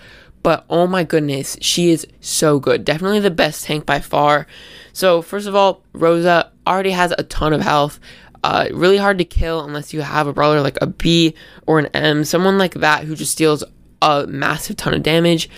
but 0.42 0.64
oh 0.70 0.86
my 0.86 1.04
goodness, 1.04 1.56
she 1.60 1.90
is 1.90 2.06
so 2.20 2.58
good. 2.58 2.84
Definitely 2.84 3.20
the 3.20 3.30
best 3.30 3.64
tank 3.64 3.86
by 3.86 4.00
far. 4.00 4.46
So, 4.92 5.22
first 5.22 5.46
of 5.46 5.54
all, 5.54 5.82
Rosa 5.92 6.50
already 6.66 6.90
has 6.90 7.12
a 7.16 7.22
ton 7.24 7.52
of 7.52 7.60
health. 7.60 8.00
Uh, 8.44 8.68
really 8.72 8.96
hard 8.96 9.18
to 9.18 9.24
kill 9.24 9.64
unless 9.64 9.92
you 9.92 10.00
have 10.00 10.26
a 10.26 10.32
brawler 10.32 10.60
like 10.60 10.78
a 10.80 10.86
Bea 10.86 11.34
or 11.66 11.78
an 11.78 11.86
Emz, 11.86 12.26
someone 12.26 12.56
like 12.56 12.74
that 12.74 13.04
who 13.04 13.16
just 13.16 13.36
deals 13.36 13.64
a 14.00 14.26
massive 14.26 14.76
ton 14.76 14.94
of 14.94 15.02
damage. 15.02 15.50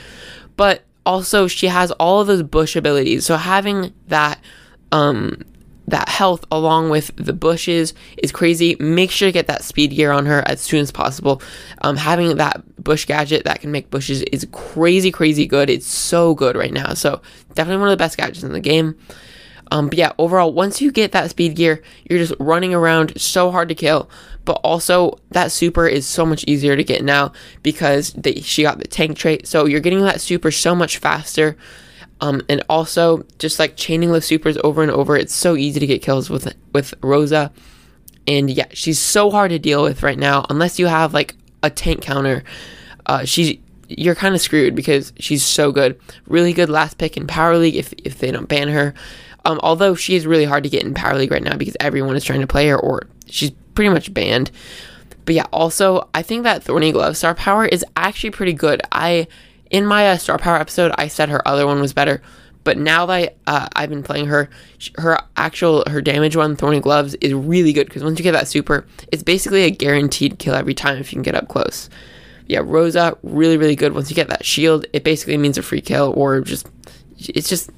But 0.56 0.82
also, 1.04 1.46
she 1.46 1.66
has 1.66 1.90
all 1.92 2.20
of 2.20 2.26
those 2.26 2.42
bush 2.42 2.76
abilities. 2.76 3.26
So 3.26 3.37
having 3.37 3.92
that 4.08 4.40
um, 4.92 5.42
that 5.90 6.09
health 6.09 6.44
along 6.50 6.90
with 6.90 7.11
the 7.16 7.32
bushes 7.32 7.94
is 8.16 8.32
crazy. 8.32 8.76
Make 8.78 9.11
sure 9.11 9.28
to 9.28 9.32
get 9.32 9.47
that 9.49 9.64
speed 9.64 9.90
gear 9.90 10.12
on 10.12 10.26
her 10.26 10.42
as 10.47 10.61
soon 10.61 10.80
as 10.80 10.90
possible. 10.90 11.42
Um, 11.82 11.97
having 11.97 12.37
that 12.37 12.62
bush 12.82 13.04
gadget 13.04 13.44
that 13.44 13.61
can 13.61 13.70
make 13.70 13.90
bushes 13.90 14.23
is 14.23 14.47
crazy, 14.52 15.11
crazy 15.11 15.47
good. 15.47 15.68
It's 15.68 15.87
so 15.87 16.35
good 16.35 16.56
right 16.56 16.73
now. 16.73 16.94
So 16.94 17.20
definitely 17.54 17.80
one 17.80 17.88
of 17.88 17.99
the 17.99 18.02
best 18.02 18.16
gadgets 18.16 18.42
in 18.42 18.52
the 18.52 18.61
game. 18.61 18.97
Um, 19.73 19.88
but 19.88 19.99
yeah, 19.99 20.12
overall, 20.18 20.52
once 20.52 20.80
you 20.80 20.90
get 20.90 21.12
that 21.12 21.30
speed 21.30 21.54
gear, 21.54 21.82
you're 22.09 22.18
just 22.18 22.35
running 22.40 22.75
around 22.75 23.20
so 23.20 23.50
hard 23.50 23.68
to 23.68 23.75
kill. 23.75 24.11
But 24.44 24.61
also, 24.64 25.18
that 25.30 25.52
super 25.52 25.87
is 25.87 26.06
so 26.06 26.26
much 26.26 26.44
easier 26.47 26.76
to 26.76 26.82
get 26.82 27.04
now 27.04 27.32
because 27.62 28.12
they, 28.14 28.40
she 28.40 28.62
got 28.62 28.78
the 28.78 28.88
tank 28.88 29.16
trait. 29.16 29.47
So 29.47 29.66
you're 29.66 29.80
getting 29.80 30.00
that 30.00 30.20
super 30.20 30.50
so 30.50 30.75
much 30.75 30.99
faster. 30.99 31.56
Um, 32.20 32.42
and 32.48 32.62
also 32.68 33.24
just 33.38 33.58
like 33.58 33.76
chaining 33.76 34.12
the 34.12 34.20
supers 34.20 34.58
over 34.62 34.82
and 34.82 34.90
over, 34.90 35.16
it's 35.16 35.34
so 35.34 35.56
easy 35.56 35.80
to 35.80 35.86
get 35.86 36.02
kills 36.02 36.28
with 36.28 36.54
with 36.72 36.94
Rosa. 37.02 37.52
And 38.26 38.50
yeah, 38.50 38.66
she's 38.72 38.98
so 38.98 39.30
hard 39.30 39.50
to 39.50 39.58
deal 39.58 39.82
with 39.82 40.02
right 40.02 40.18
now. 40.18 40.44
Unless 40.50 40.78
you 40.78 40.86
have 40.86 41.14
like 41.14 41.34
a 41.62 41.70
tank 41.70 42.02
counter, 42.02 42.44
uh, 43.06 43.24
she's 43.24 43.58
you're 43.88 44.14
kind 44.14 44.34
of 44.34 44.40
screwed 44.40 44.74
because 44.74 45.12
she's 45.18 45.42
so 45.42 45.72
good. 45.72 45.98
Really 46.26 46.52
good 46.52 46.70
last 46.70 46.98
pick 46.98 47.16
in 47.16 47.26
Power 47.26 47.56
League 47.56 47.76
if 47.76 47.92
if 48.04 48.18
they 48.18 48.30
don't 48.30 48.48
ban 48.48 48.68
her. 48.68 48.94
Um, 49.44 49.58
although 49.62 49.94
she 49.94 50.16
is 50.16 50.26
really 50.26 50.44
hard 50.44 50.64
to 50.64 50.70
get 50.70 50.84
in 50.84 50.94
Power 50.94 51.16
League 51.16 51.30
right 51.30 51.42
now 51.42 51.56
because 51.56 51.76
everyone 51.80 52.14
is 52.14 52.24
trying 52.24 52.42
to 52.42 52.46
play 52.46 52.68
her, 52.68 52.78
or 52.78 53.08
she's 53.26 53.52
pretty 53.74 53.88
much 53.88 54.12
banned. 54.12 54.50
But 55.24 55.34
yeah, 55.34 55.46
also 55.52 56.08
I 56.14 56.22
think 56.22 56.42
that 56.44 56.62
Thorny 56.62 56.92
Glove 56.92 57.16
star 57.16 57.34
power 57.34 57.64
is 57.64 57.84
actually 57.96 58.30
pretty 58.30 58.52
good. 58.52 58.82
I 58.92 59.26
in 59.70 59.86
my 59.86 60.10
uh, 60.10 60.16
star 60.16 60.38
power 60.38 60.56
episode, 60.56 60.92
I 60.98 61.08
said 61.08 61.28
her 61.28 61.46
other 61.46 61.66
one 61.66 61.80
was 61.80 61.92
better, 61.92 62.22
but 62.64 62.76
now 62.76 63.06
that 63.06 63.36
uh, 63.46 63.68
I've 63.74 63.88
been 63.88 64.02
playing 64.02 64.26
her, 64.26 64.50
her 64.96 65.18
actual 65.36 65.84
her 65.88 66.02
damage 66.02 66.36
one, 66.36 66.56
Thorny 66.56 66.80
Gloves, 66.80 67.14
is 67.20 67.32
really 67.32 67.72
good 67.72 67.86
because 67.86 68.04
once 68.04 68.18
you 68.18 68.22
get 68.22 68.32
that 68.32 68.48
super, 68.48 68.86
it's 69.12 69.22
basically 69.22 69.62
a 69.62 69.70
guaranteed 69.70 70.38
kill 70.38 70.54
every 70.54 70.74
time 70.74 70.98
if 70.98 71.12
you 71.12 71.16
can 71.16 71.22
get 71.22 71.34
up 71.34 71.48
close. 71.48 71.88
Yeah, 72.46 72.60
Rosa, 72.62 73.16
really 73.22 73.56
really 73.56 73.76
good. 73.76 73.94
Once 73.94 74.10
you 74.10 74.16
get 74.16 74.28
that 74.28 74.44
shield, 74.44 74.84
it 74.92 75.04
basically 75.04 75.36
means 75.36 75.56
a 75.56 75.62
free 75.62 75.80
kill 75.80 76.12
or 76.16 76.40
just 76.40 76.66
it's 77.18 77.48
just 77.48 77.70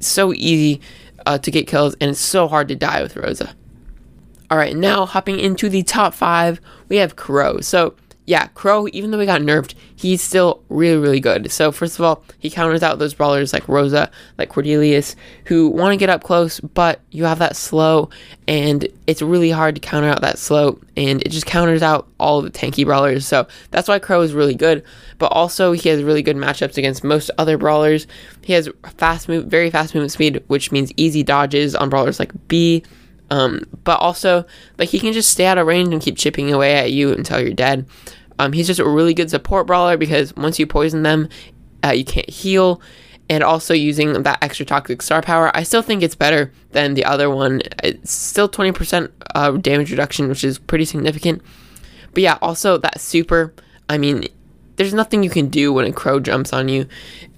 so 0.00 0.32
easy 0.32 0.80
uh, 1.26 1.38
to 1.38 1.50
get 1.50 1.66
kills 1.66 1.94
and 2.00 2.10
it's 2.10 2.20
so 2.20 2.48
hard 2.48 2.68
to 2.68 2.74
die 2.74 3.02
with 3.02 3.16
Rosa. 3.16 3.54
All 4.50 4.56
right, 4.56 4.76
now 4.76 5.06
hopping 5.06 5.38
into 5.40 5.68
the 5.68 5.82
top 5.82 6.14
five, 6.14 6.60
we 6.88 6.96
have 6.96 7.16
Crow. 7.16 7.60
So 7.60 7.94
yeah, 8.26 8.48
Crow, 8.48 8.88
even 8.92 9.12
though 9.12 9.20
he 9.20 9.26
got 9.26 9.40
nerfed, 9.40 9.74
he's 9.94 10.20
still 10.20 10.62
really, 10.68 10.96
really 10.96 11.20
good. 11.20 11.52
So, 11.52 11.70
first 11.70 11.96
of 11.96 12.04
all, 12.04 12.24
he 12.40 12.50
counters 12.50 12.82
out 12.82 12.98
those 12.98 13.14
brawlers 13.14 13.52
like 13.52 13.68
Rosa, 13.68 14.10
like 14.36 14.50
Cordelius, 14.50 15.14
who 15.44 15.68
want 15.68 15.92
to 15.92 15.96
get 15.96 16.10
up 16.10 16.24
close, 16.24 16.58
but 16.58 17.00
you 17.12 17.24
have 17.24 17.38
that 17.38 17.54
slow, 17.54 18.10
and 18.48 18.88
it's 19.06 19.22
really 19.22 19.50
hard 19.50 19.76
to 19.76 19.80
counter 19.80 20.08
out 20.08 20.22
that 20.22 20.38
slow, 20.38 20.80
and 20.96 21.22
it 21.22 21.28
just 21.28 21.46
counters 21.46 21.82
out 21.82 22.08
all 22.18 22.42
the 22.42 22.50
tanky 22.50 22.84
brawlers. 22.84 23.24
So, 23.24 23.46
that's 23.70 23.86
why 23.86 24.00
Crow 24.00 24.22
is 24.22 24.32
really 24.32 24.56
good, 24.56 24.82
but 25.18 25.26
also 25.26 25.70
he 25.70 25.88
has 25.88 26.02
really 26.02 26.22
good 26.22 26.36
matchups 26.36 26.76
against 26.76 27.04
most 27.04 27.30
other 27.38 27.56
brawlers. 27.56 28.08
He 28.42 28.54
has 28.54 28.68
fast 28.96 29.28
move, 29.28 29.46
very 29.46 29.70
fast 29.70 29.94
movement 29.94 30.12
speed, 30.12 30.42
which 30.48 30.72
means 30.72 30.90
easy 30.96 31.22
dodges 31.22 31.76
on 31.76 31.90
brawlers 31.90 32.18
like 32.18 32.32
Bea. 32.48 32.82
Um, 33.30 33.62
but 33.84 33.98
also, 34.00 34.44
like 34.78 34.88
he 34.88 35.00
can 35.00 35.12
just 35.12 35.30
stay 35.30 35.46
out 35.46 35.58
of 35.58 35.66
range 35.66 35.92
and 35.92 36.02
keep 36.02 36.16
chipping 36.16 36.52
away 36.52 36.74
at 36.74 36.92
you 36.92 37.12
until 37.12 37.40
you're 37.40 37.52
dead. 37.54 37.86
Um, 38.38 38.52
he's 38.52 38.66
just 38.66 38.80
a 38.80 38.88
really 38.88 39.14
good 39.14 39.30
support 39.30 39.66
brawler 39.66 39.96
because 39.96 40.34
once 40.36 40.58
you 40.58 40.66
poison 40.66 41.02
them, 41.02 41.28
uh, 41.84 41.90
you 41.90 42.04
can't 42.04 42.28
heal. 42.28 42.80
And 43.28 43.42
also 43.42 43.74
using 43.74 44.22
that 44.22 44.38
extra 44.42 44.64
toxic 44.64 45.02
star 45.02 45.20
power, 45.20 45.50
I 45.54 45.64
still 45.64 45.82
think 45.82 46.02
it's 46.02 46.14
better 46.14 46.52
than 46.70 46.94
the 46.94 47.04
other 47.04 47.28
one. 47.28 47.60
It's 47.82 48.12
still 48.12 48.48
20% 48.48 49.10
uh, 49.34 49.50
damage 49.52 49.90
reduction, 49.90 50.28
which 50.28 50.44
is 50.44 50.58
pretty 50.58 50.84
significant. 50.84 51.42
But 52.12 52.22
yeah, 52.22 52.38
also 52.40 52.78
that 52.78 53.00
super, 53.00 53.52
I 53.88 53.98
mean, 53.98 54.26
there's 54.76 54.94
nothing 54.94 55.22
you 55.24 55.30
can 55.30 55.48
do 55.48 55.72
when 55.72 55.86
a 55.86 55.92
crow 55.92 56.20
jumps 56.20 56.52
on 56.52 56.68
you. 56.68 56.86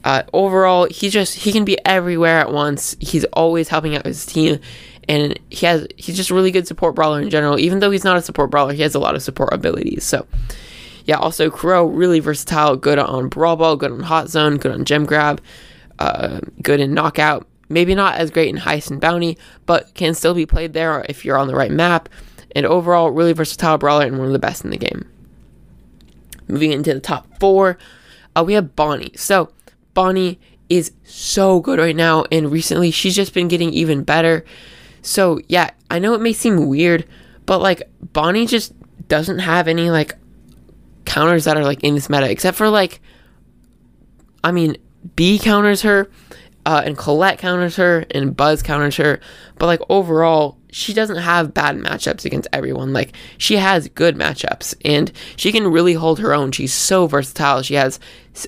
Uh, 0.05 0.25
overall, 0.33 0.87
he 0.91 1.09
just 1.09 1.35
he 1.35 1.53
can 1.53 1.65
be 1.65 1.79
everywhere 1.87 2.39
at 2.39 2.53
once. 2.53 2.97
He's 3.01 3.25
always 3.27 3.69
helping 3.69 3.97
out 3.97 4.05
his 4.05 4.27
team, 4.27 4.61
and 5.09 5.39
he 5.51 5.67
has 5.67 5.87
he's 5.97 6.17
just 6.17 6.31
a 6.31 6.35
really 6.35 6.51
good 6.51 6.67
support 6.67 6.95
brawler 6.95 7.21
in 7.21 7.31
general. 7.31 7.59
Even 7.59 7.79
though 7.79 7.91
he's 7.91 8.05
not 8.05 8.17
a 8.17 8.23
support 8.23 8.51
brawler, 8.51 8.73
he 8.73 8.83
has 8.83 8.95
a 8.95 8.99
lot 8.99 9.15
of 9.15 9.23
support 9.23 9.53
abilities. 9.53 10.05
So 10.05 10.27
yeah, 11.09 11.17
also 11.17 11.49
Crow, 11.49 11.87
really 11.87 12.21
versatile, 12.21 12.77
good 12.77 12.99
on 12.99 13.31
Brawl 13.31 13.57
Ball, 13.57 13.77
good 13.77 13.91
on 13.91 14.01
Hot 14.01 14.29
Zone, 14.29 14.59
good 14.59 14.73
on 14.73 14.85
Gem 14.85 15.07
Grab, 15.07 15.41
uh, 15.99 16.41
good 16.63 16.81
in 16.81 16.93
Knockout. 16.93 17.49
Maybe 17.71 17.95
not 17.95 18.17
as 18.17 18.31
great 18.31 18.51
in 18.51 18.61
Heist 18.61 18.91
and 18.91 19.01
Bounty, 19.01 19.39
but 19.65 19.95
can 19.95 20.13
still 20.13 20.35
be 20.35 20.45
played 20.45 20.75
there 20.75 21.07
if 21.09 21.25
you're 21.25 21.39
on 21.39 21.49
the 21.49 21.55
right 21.55 21.71
map. 21.71 22.11
And 22.55 22.67
overall, 22.67 23.11
really 23.11 23.33
versatile 23.33 23.79
brawler 23.79 24.05
and 24.05 24.19
one 24.19 24.27
of 24.27 24.35
the 24.35 24.39
best 24.39 24.65
in 24.65 24.71
the 24.71 24.77
game. 24.77 25.09
Moving 26.47 26.73
into 26.73 26.93
the 26.93 27.01
top 27.01 27.27
four, 27.41 27.79
uh, 28.37 28.45
we 28.45 28.53
have 28.53 28.77
Bonnie. 28.77 29.13
So, 29.17 29.51
Bonnie 29.95 30.39
is 30.69 30.93
so 31.05 31.61
good 31.61 31.79
right 31.79 31.97
now, 31.97 32.27
and 32.31 32.53
recently 32.53 32.91
she's 32.91 33.17
just 33.17 33.33
been 33.33 33.49
getting 33.49 33.73
even 33.73 34.05
better. 34.05 34.45
So, 35.01 35.41
yeah, 35.49 35.71
I 35.91 36.01
know 36.01 36.13
it 36.13 36.21
may 36.21 36.35
seem 36.35 36.69
weird, 36.69 37.07
but 37.47 37.63
like 37.63 37.91
Bonnie 38.13 38.45
just 38.45 38.75
doesn't 39.09 39.39
have 39.39 39.69
any 39.69 39.91
like 39.91 40.15
counters 41.09 41.45
that 41.45 41.57
are 41.57 41.65
like 41.65 41.83
in 41.83 41.95
this 41.95 42.09
meta, 42.09 42.31
except 42.31 42.57
for 42.57 42.69
like, 42.69 43.01
I 44.45 44.53
mean, 44.53 44.77
Bea 45.17 45.39
counters 45.39 45.83
her, 45.83 46.11
uh, 46.67 46.83
and 46.85 46.97
Colette 46.97 47.39
counters 47.39 47.77
her, 47.77 48.05
and 48.11 48.37
Buzz 48.37 48.63
counters 48.63 48.97
her. 48.97 49.21
But 49.59 49.67
like 49.67 49.81
overall, 49.89 50.59
she 50.71 50.93
doesn't 50.93 51.17
have 51.17 51.55
bad 51.55 51.77
matchups 51.77 52.25
against 52.25 52.49
everyone. 52.53 52.93
Like 52.93 53.15
she 53.39 53.57
has 53.57 53.89
good 53.89 54.17
matchups, 54.17 54.75
and 54.85 55.11
she 55.37 55.51
can 55.51 55.67
really 55.67 55.95
hold 55.95 56.19
her 56.21 56.35
own. 56.35 56.53
She's 56.53 56.75
so 56.75 57.07
versatile. 57.07 57.63
She 57.63 57.75
has 57.75 57.99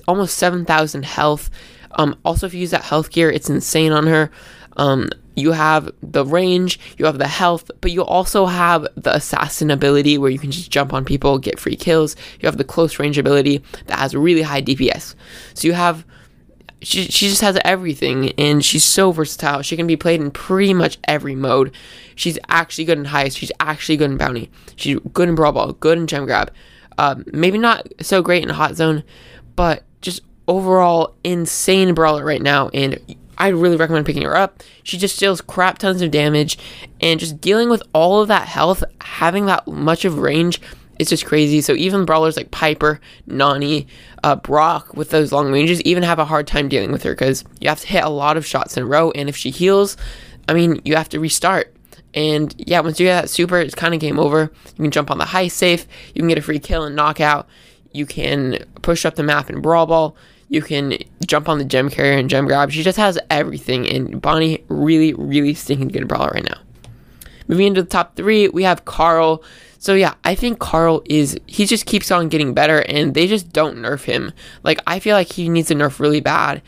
almost 0.07 0.37
seven 0.37 0.65
thousand 0.65 1.05
health. 1.05 1.49
Um, 1.95 2.15
also, 2.23 2.45
if 2.45 2.53
you 2.53 2.61
use 2.61 2.71
that 2.71 2.83
health 2.83 3.11
gear, 3.11 3.29
it's 3.29 3.49
insane 3.49 3.91
on 3.91 4.07
her. 4.07 4.31
Um, 4.77 5.09
you 5.35 5.51
have 5.53 5.89
the 6.01 6.25
range, 6.25 6.79
you 6.97 7.05
have 7.05 7.17
the 7.17 7.27
health, 7.27 7.71
but 7.79 7.91
you 7.91 8.03
also 8.03 8.45
have 8.45 8.87
the 8.95 9.15
assassin 9.15 9.71
ability 9.71 10.17
where 10.17 10.29
you 10.29 10.39
can 10.39 10.51
just 10.51 10.71
jump 10.71 10.93
on 10.93 11.05
people, 11.05 11.37
get 11.39 11.59
free 11.59 11.75
kills. 11.75 12.15
You 12.39 12.47
have 12.47 12.57
the 12.57 12.63
close 12.63 12.99
range 12.99 13.17
ability 13.17 13.63
that 13.87 13.99
has 13.99 14.15
really 14.15 14.41
high 14.41 14.61
DPS. 14.61 15.15
So 15.53 15.67
you 15.67 15.73
have 15.73 16.05
she, 16.81 17.05
she 17.05 17.29
just 17.29 17.41
has 17.41 17.59
everything 17.63 18.31
and 18.39 18.65
she's 18.65 18.83
so 18.83 19.11
versatile. 19.11 19.61
She 19.61 19.77
can 19.77 19.87
be 19.87 19.95
played 19.95 20.19
in 20.19 20.31
pretty 20.31 20.73
much 20.73 20.97
every 21.03 21.35
mode. 21.35 21.73
She's 22.15 22.39
actually 22.49 22.85
good 22.85 22.97
in 22.97 23.05
heist. 23.05 23.37
She's 23.37 23.51
actually 23.59 23.97
good 23.97 24.11
in 24.11 24.17
bounty. 24.17 24.49
She's 24.75 24.97
good 25.13 25.29
in 25.29 25.35
brawl 25.35 25.51
ball, 25.51 25.73
good 25.73 25.97
in 25.97 26.07
gem 26.07 26.25
grab. 26.25 26.51
Um, 26.97 27.23
maybe 27.31 27.57
not 27.57 27.87
so 28.01 28.21
great 28.21 28.43
in 28.43 28.49
hot 28.49 28.75
zone, 28.75 29.03
but 29.55 29.83
just 30.01 30.21
overall 30.47 31.15
insane 31.23 31.93
brawler 31.93 32.25
right 32.25 32.41
now. 32.41 32.69
And 32.69 32.99
I 33.41 33.47
really 33.47 33.75
recommend 33.75 34.05
picking 34.05 34.21
her 34.21 34.37
up. 34.37 34.61
She 34.83 34.99
just 34.99 35.19
deals 35.19 35.41
crap 35.41 35.79
tons 35.79 36.03
of 36.03 36.11
damage, 36.11 36.59
and 37.01 37.19
just 37.19 37.41
dealing 37.41 37.69
with 37.69 37.81
all 37.91 38.21
of 38.21 38.27
that 38.27 38.47
health, 38.47 38.83
having 39.01 39.47
that 39.47 39.67
much 39.67 40.05
of 40.05 40.19
range, 40.19 40.61
it's 40.99 41.09
just 41.09 41.25
crazy. 41.25 41.59
So 41.59 41.73
even 41.73 42.05
brawlers 42.05 42.37
like 42.37 42.51
Piper, 42.51 43.01
Nani, 43.25 43.87
uh, 44.23 44.35
Brock 44.35 44.93
with 44.93 45.09
those 45.09 45.31
long 45.31 45.51
ranges 45.51 45.81
even 45.81 46.03
have 46.03 46.19
a 46.19 46.25
hard 46.25 46.45
time 46.45 46.69
dealing 46.69 46.91
with 46.91 47.01
her 47.01 47.13
because 47.13 47.43
you 47.59 47.67
have 47.67 47.79
to 47.79 47.87
hit 47.87 48.03
a 48.03 48.09
lot 48.09 48.37
of 48.37 48.45
shots 48.45 48.77
in 48.77 48.83
a 48.83 48.85
row, 48.85 49.09
and 49.11 49.27
if 49.27 49.35
she 49.35 49.49
heals, 49.49 49.97
I 50.47 50.53
mean, 50.53 50.79
you 50.85 50.95
have 50.95 51.09
to 51.09 51.19
restart. 51.19 51.75
And 52.13 52.53
yeah, 52.59 52.81
once 52.81 52.99
you 52.99 53.07
get 53.07 53.21
that 53.23 53.29
super, 53.31 53.57
it's 53.57 53.73
kind 53.73 53.95
of 53.95 53.99
game 53.99 54.19
over. 54.19 54.51
You 54.65 54.83
can 54.83 54.91
jump 54.91 55.09
on 55.09 55.17
the 55.17 55.25
high 55.25 55.47
safe, 55.47 55.87
you 56.13 56.21
can 56.21 56.29
get 56.29 56.37
a 56.37 56.43
free 56.43 56.59
kill 56.59 56.83
and 56.83 56.95
knockout, 56.95 57.47
you 57.91 58.05
can 58.05 58.65
push 58.83 59.03
up 59.03 59.15
the 59.15 59.23
map 59.23 59.49
in 59.49 59.61
Brawl 59.61 59.87
Ball, 59.87 60.15
you 60.51 60.61
can 60.61 60.97
jump 61.25 61.47
on 61.47 61.59
the 61.59 61.63
gem 61.63 61.89
carrier 61.89 62.17
and 62.17 62.29
gem 62.29 62.45
grab. 62.45 62.71
She 62.71 62.83
just 62.83 62.97
has 62.97 63.17
everything, 63.29 63.87
and 63.87 64.21
Bonnie 64.21 64.65
really, 64.67 65.13
really 65.13 65.53
stinking 65.53 65.87
good 65.87 66.09
brawler 66.09 66.31
right 66.33 66.43
now. 66.43 66.59
Moving 67.47 67.67
into 67.67 67.81
the 67.81 67.87
top 67.87 68.17
three, 68.17 68.49
we 68.49 68.63
have 68.63 68.83
Carl. 68.83 69.45
So 69.79 69.93
yeah, 69.93 70.15
I 70.25 70.35
think 70.35 70.59
Carl 70.59 71.03
is 71.05 71.39
he 71.47 71.65
just 71.65 71.85
keeps 71.85 72.11
on 72.11 72.27
getting 72.27 72.53
better, 72.53 72.79
and 72.79 73.13
they 73.13 73.27
just 73.27 73.53
don't 73.53 73.77
nerf 73.77 74.03
him. 74.03 74.33
Like 74.61 74.81
I 74.85 74.99
feel 74.99 75.15
like 75.15 75.31
he 75.31 75.47
needs 75.47 75.71
a 75.71 75.73
nerf 75.73 76.01
really 76.01 76.19
bad, 76.19 76.61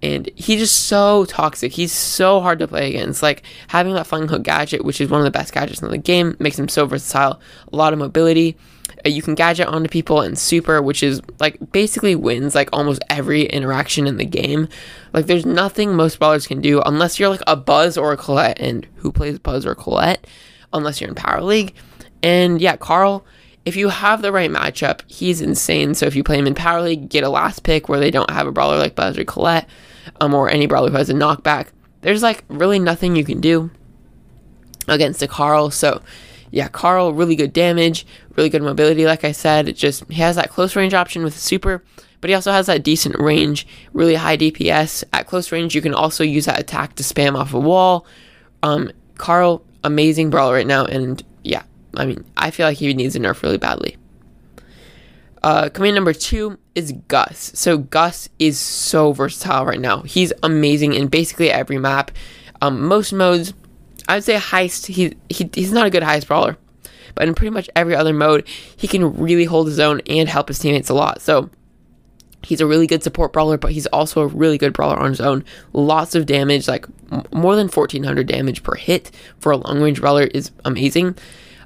and 0.00 0.30
he's 0.36 0.60
just 0.60 0.86
so 0.86 1.24
toxic. 1.24 1.72
He's 1.72 1.90
so 1.90 2.40
hard 2.40 2.60
to 2.60 2.68
play 2.68 2.88
against. 2.88 3.20
Like 3.20 3.42
having 3.66 3.94
that 3.94 4.06
flying 4.06 4.28
hook 4.28 4.44
gadget, 4.44 4.84
which 4.84 5.00
is 5.00 5.10
one 5.10 5.20
of 5.20 5.24
the 5.24 5.32
best 5.32 5.52
gadgets 5.52 5.82
in 5.82 5.90
the 5.90 5.98
game, 5.98 6.36
makes 6.38 6.56
him 6.56 6.68
so 6.68 6.86
versatile. 6.86 7.40
A 7.72 7.76
lot 7.76 7.92
of 7.92 7.98
mobility. 7.98 8.56
Uh, 9.04 9.08
you 9.08 9.22
can 9.22 9.34
gadget 9.34 9.66
onto 9.66 9.88
people 9.88 10.20
and 10.20 10.38
super, 10.38 10.80
which 10.80 11.02
is 11.02 11.20
like 11.40 11.58
basically 11.72 12.14
wins 12.14 12.54
like 12.54 12.68
almost 12.72 13.02
every 13.10 13.44
interaction 13.46 14.06
in 14.06 14.16
the 14.16 14.24
game. 14.24 14.68
Like 15.12 15.26
there's 15.26 15.46
nothing 15.46 15.94
most 15.94 16.18
brawlers 16.18 16.46
can 16.46 16.60
do 16.60 16.80
unless 16.84 17.18
you're 17.18 17.28
like 17.28 17.42
a 17.46 17.56
Buzz 17.56 17.96
or 17.96 18.12
a 18.12 18.16
Colette, 18.16 18.60
and 18.60 18.86
who 18.96 19.12
plays 19.12 19.38
Buzz 19.38 19.66
or 19.66 19.74
Colette 19.74 20.26
unless 20.72 21.00
you're 21.00 21.08
in 21.08 21.14
Power 21.14 21.42
League. 21.42 21.74
And 22.22 22.60
yeah, 22.60 22.76
Carl, 22.76 23.24
if 23.64 23.76
you 23.76 23.88
have 23.88 24.22
the 24.22 24.32
right 24.32 24.50
matchup, 24.50 25.00
he's 25.06 25.40
insane. 25.40 25.94
So 25.94 26.06
if 26.06 26.16
you 26.16 26.24
play 26.24 26.38
him 26.38 26.46
in 26.46 26.54
Power 26.54 26.82
League, 26.82 27.08
get 27.08 27.24
a 27.24 27.28
last 27.28 27.62
pick 27.62 27.88
where 27.88 28.00
they 28.00 28.10
don't 28.10 28.30
have 28.30 28.46
a 28.46 28.52
brawler 28.52 28.78
like 28.78 28.94
Buzz 28.94 29.18
or 29.18 29.24
Colette, 29.24 29.68
um, 30.20 30.34
or 30.34 30.48
any 30.48 30.66
brawler 30.66 30.90
who 30.90 30.96
has 30.96 31.10
a 31.10 31.14
knockback. 31.14 31.68
There's 32.00 32.22
like 32.22 32.44
really 32.48 32.78
nothing 32.78 33.16
you 33.16 33.24
can 33.24 33.40
do 33.40 33.70
against 34.88 35.22
a 35.22 35.28
Carl. 35.28 35.70
So 35.70 36.02
yeah, 36.54 36.68
Carl, 36.68 37.12
really 37.12 37.34
good 37.34 37.52
damage, 37.52 38.06
really 38.36 38.48
good 38.48 38.62
mobility, 38.62 39.06
like 39.06 39.24
I 39.24 39.32
said. 39.32 39.68
It 39.68 39.72
just 39.72 40.08
he 40.08 40.22
has 40.22 40.36
that 40.36 40.50
close 40.50 40.76
range 40.76 40.94
option 40.94 41.24
with 41.24 41.36
super, 41.36 41.82
but 42.20 42.30
he 42.30 42.34
also 42.34 42.52
has 42.52 42.66
that 42.66 42.84
decent 42.84 43.18
range, 43.18 43.66
really 43.92 44.14
high 44.14 44.36
DPS. 44.36 45.02
At 45.12 45.26
close 45.26 45.50
range, 45.50 45.74
you 45.74 45.82
can 45.82 45.94
also 45.94 46.22
use 46.22 46.44
that 46.44 46.60
attack 46.60 46.94
to 46.94 47.02
spam 47.02 47.34
off 47.34 47.54
a 47.54 47.58
wall. 47.58 48.06
Um, 48.62 48.92
Carl, 49.18 49.64
amazing 49.82 50.30
brawler 50.30 50.54
right 50.54 50.66
now, 50.66 50.84
and 50.84 51.20
yeah, 51.42 51.64
I 51.96 52.06
mean, 52.06 52.24
I 52.36 52.52
feel 52.52 52.66
like 52.68 52.78
he 52.78 52.94
needs 52.94 53.16
a 53.16 53.18
nerf 53.18 53.42
really 53.42 53.58
badly. 53.58 53.96
Uh, 55.42 55.70
coming 55.70 55.92
number 55.92 56.12
two 56.12 56.56
is 56.76 56.92
Gus. 57.08 57.50
So 57.54 57.78
Gus 57.78 58.28
is 58.38 58.60
so 58.60 59.12
versatile 59.12 59.66
right 59.66 59.80
now. 59.80 60.02
He's 60.02 60.32
amazing 60.44 60.94
in 60.94 61.08
basically 61.08 61.50
every 61.50 61.78
map. 61.78 62.12
Um, 62.62 62.86
most 62.86 63.12
modes, 63.12 63.54
I 64.08 64.16
would 64.16 64.24
say 64.24 64.36
heist. 64.36 64.86
He, 64.86 65.14
he 65.28 65.50
he's 65.54 65.72
not 65.72 65.86
a 65.86 65.90
good 65.90 66.02
heist 66.02 66.26
brawler, 66.26 66.56
but 67.14 67.28
in 67.28 67.34
pretty 67.34 67.50
much 67.50 67.70
every 67.74 67.94
other 67.94 68.12
mode, 68.12 68.46
he 68.76 68.88
can 68.88 69.16
really 69.16 69.44
hold 69.44 69.66
his 69.66 69.80
own 69.80 70.00
and 70.06 70.28
help 70.28 70.48
his 70.48 70.58
teammates 70.58 70.90
a 70.90 70.94
lot. 70.94 71.22
So 71.22 71.50
he's 72.42 72.60
a 72.60 72.66
really 72.66 72.86
good 72.86 73.02
support 73.02 73.32
brawler, 73.32 73.56
but 73.56 73.72
he's 73.72 73.86
also 73.86 74.22
a 74.22 74.26
really 74.26 74.58
good 74.58 74.72
brawler 74.72 74.96
on 74.96 75.10
his 75.10 75.20
own. 75.20 75.44
Lots 75.72 76.14
of 76.14 76.26
damage, 76.26 76.68
like 76.68 76.86
more 77.32 77.56
than 77.56 77.68
1400 77.68 78.26
damage 78.26 78.62
per 78.62 78.74
hit 78.74 79.10
for 79.38 79.52
a 79.52 79.56
long 79.56 79.80
range 79.80 80.00
brawler 80.00 80.24
is 80.24 80.50
amazing. 80.64 81.16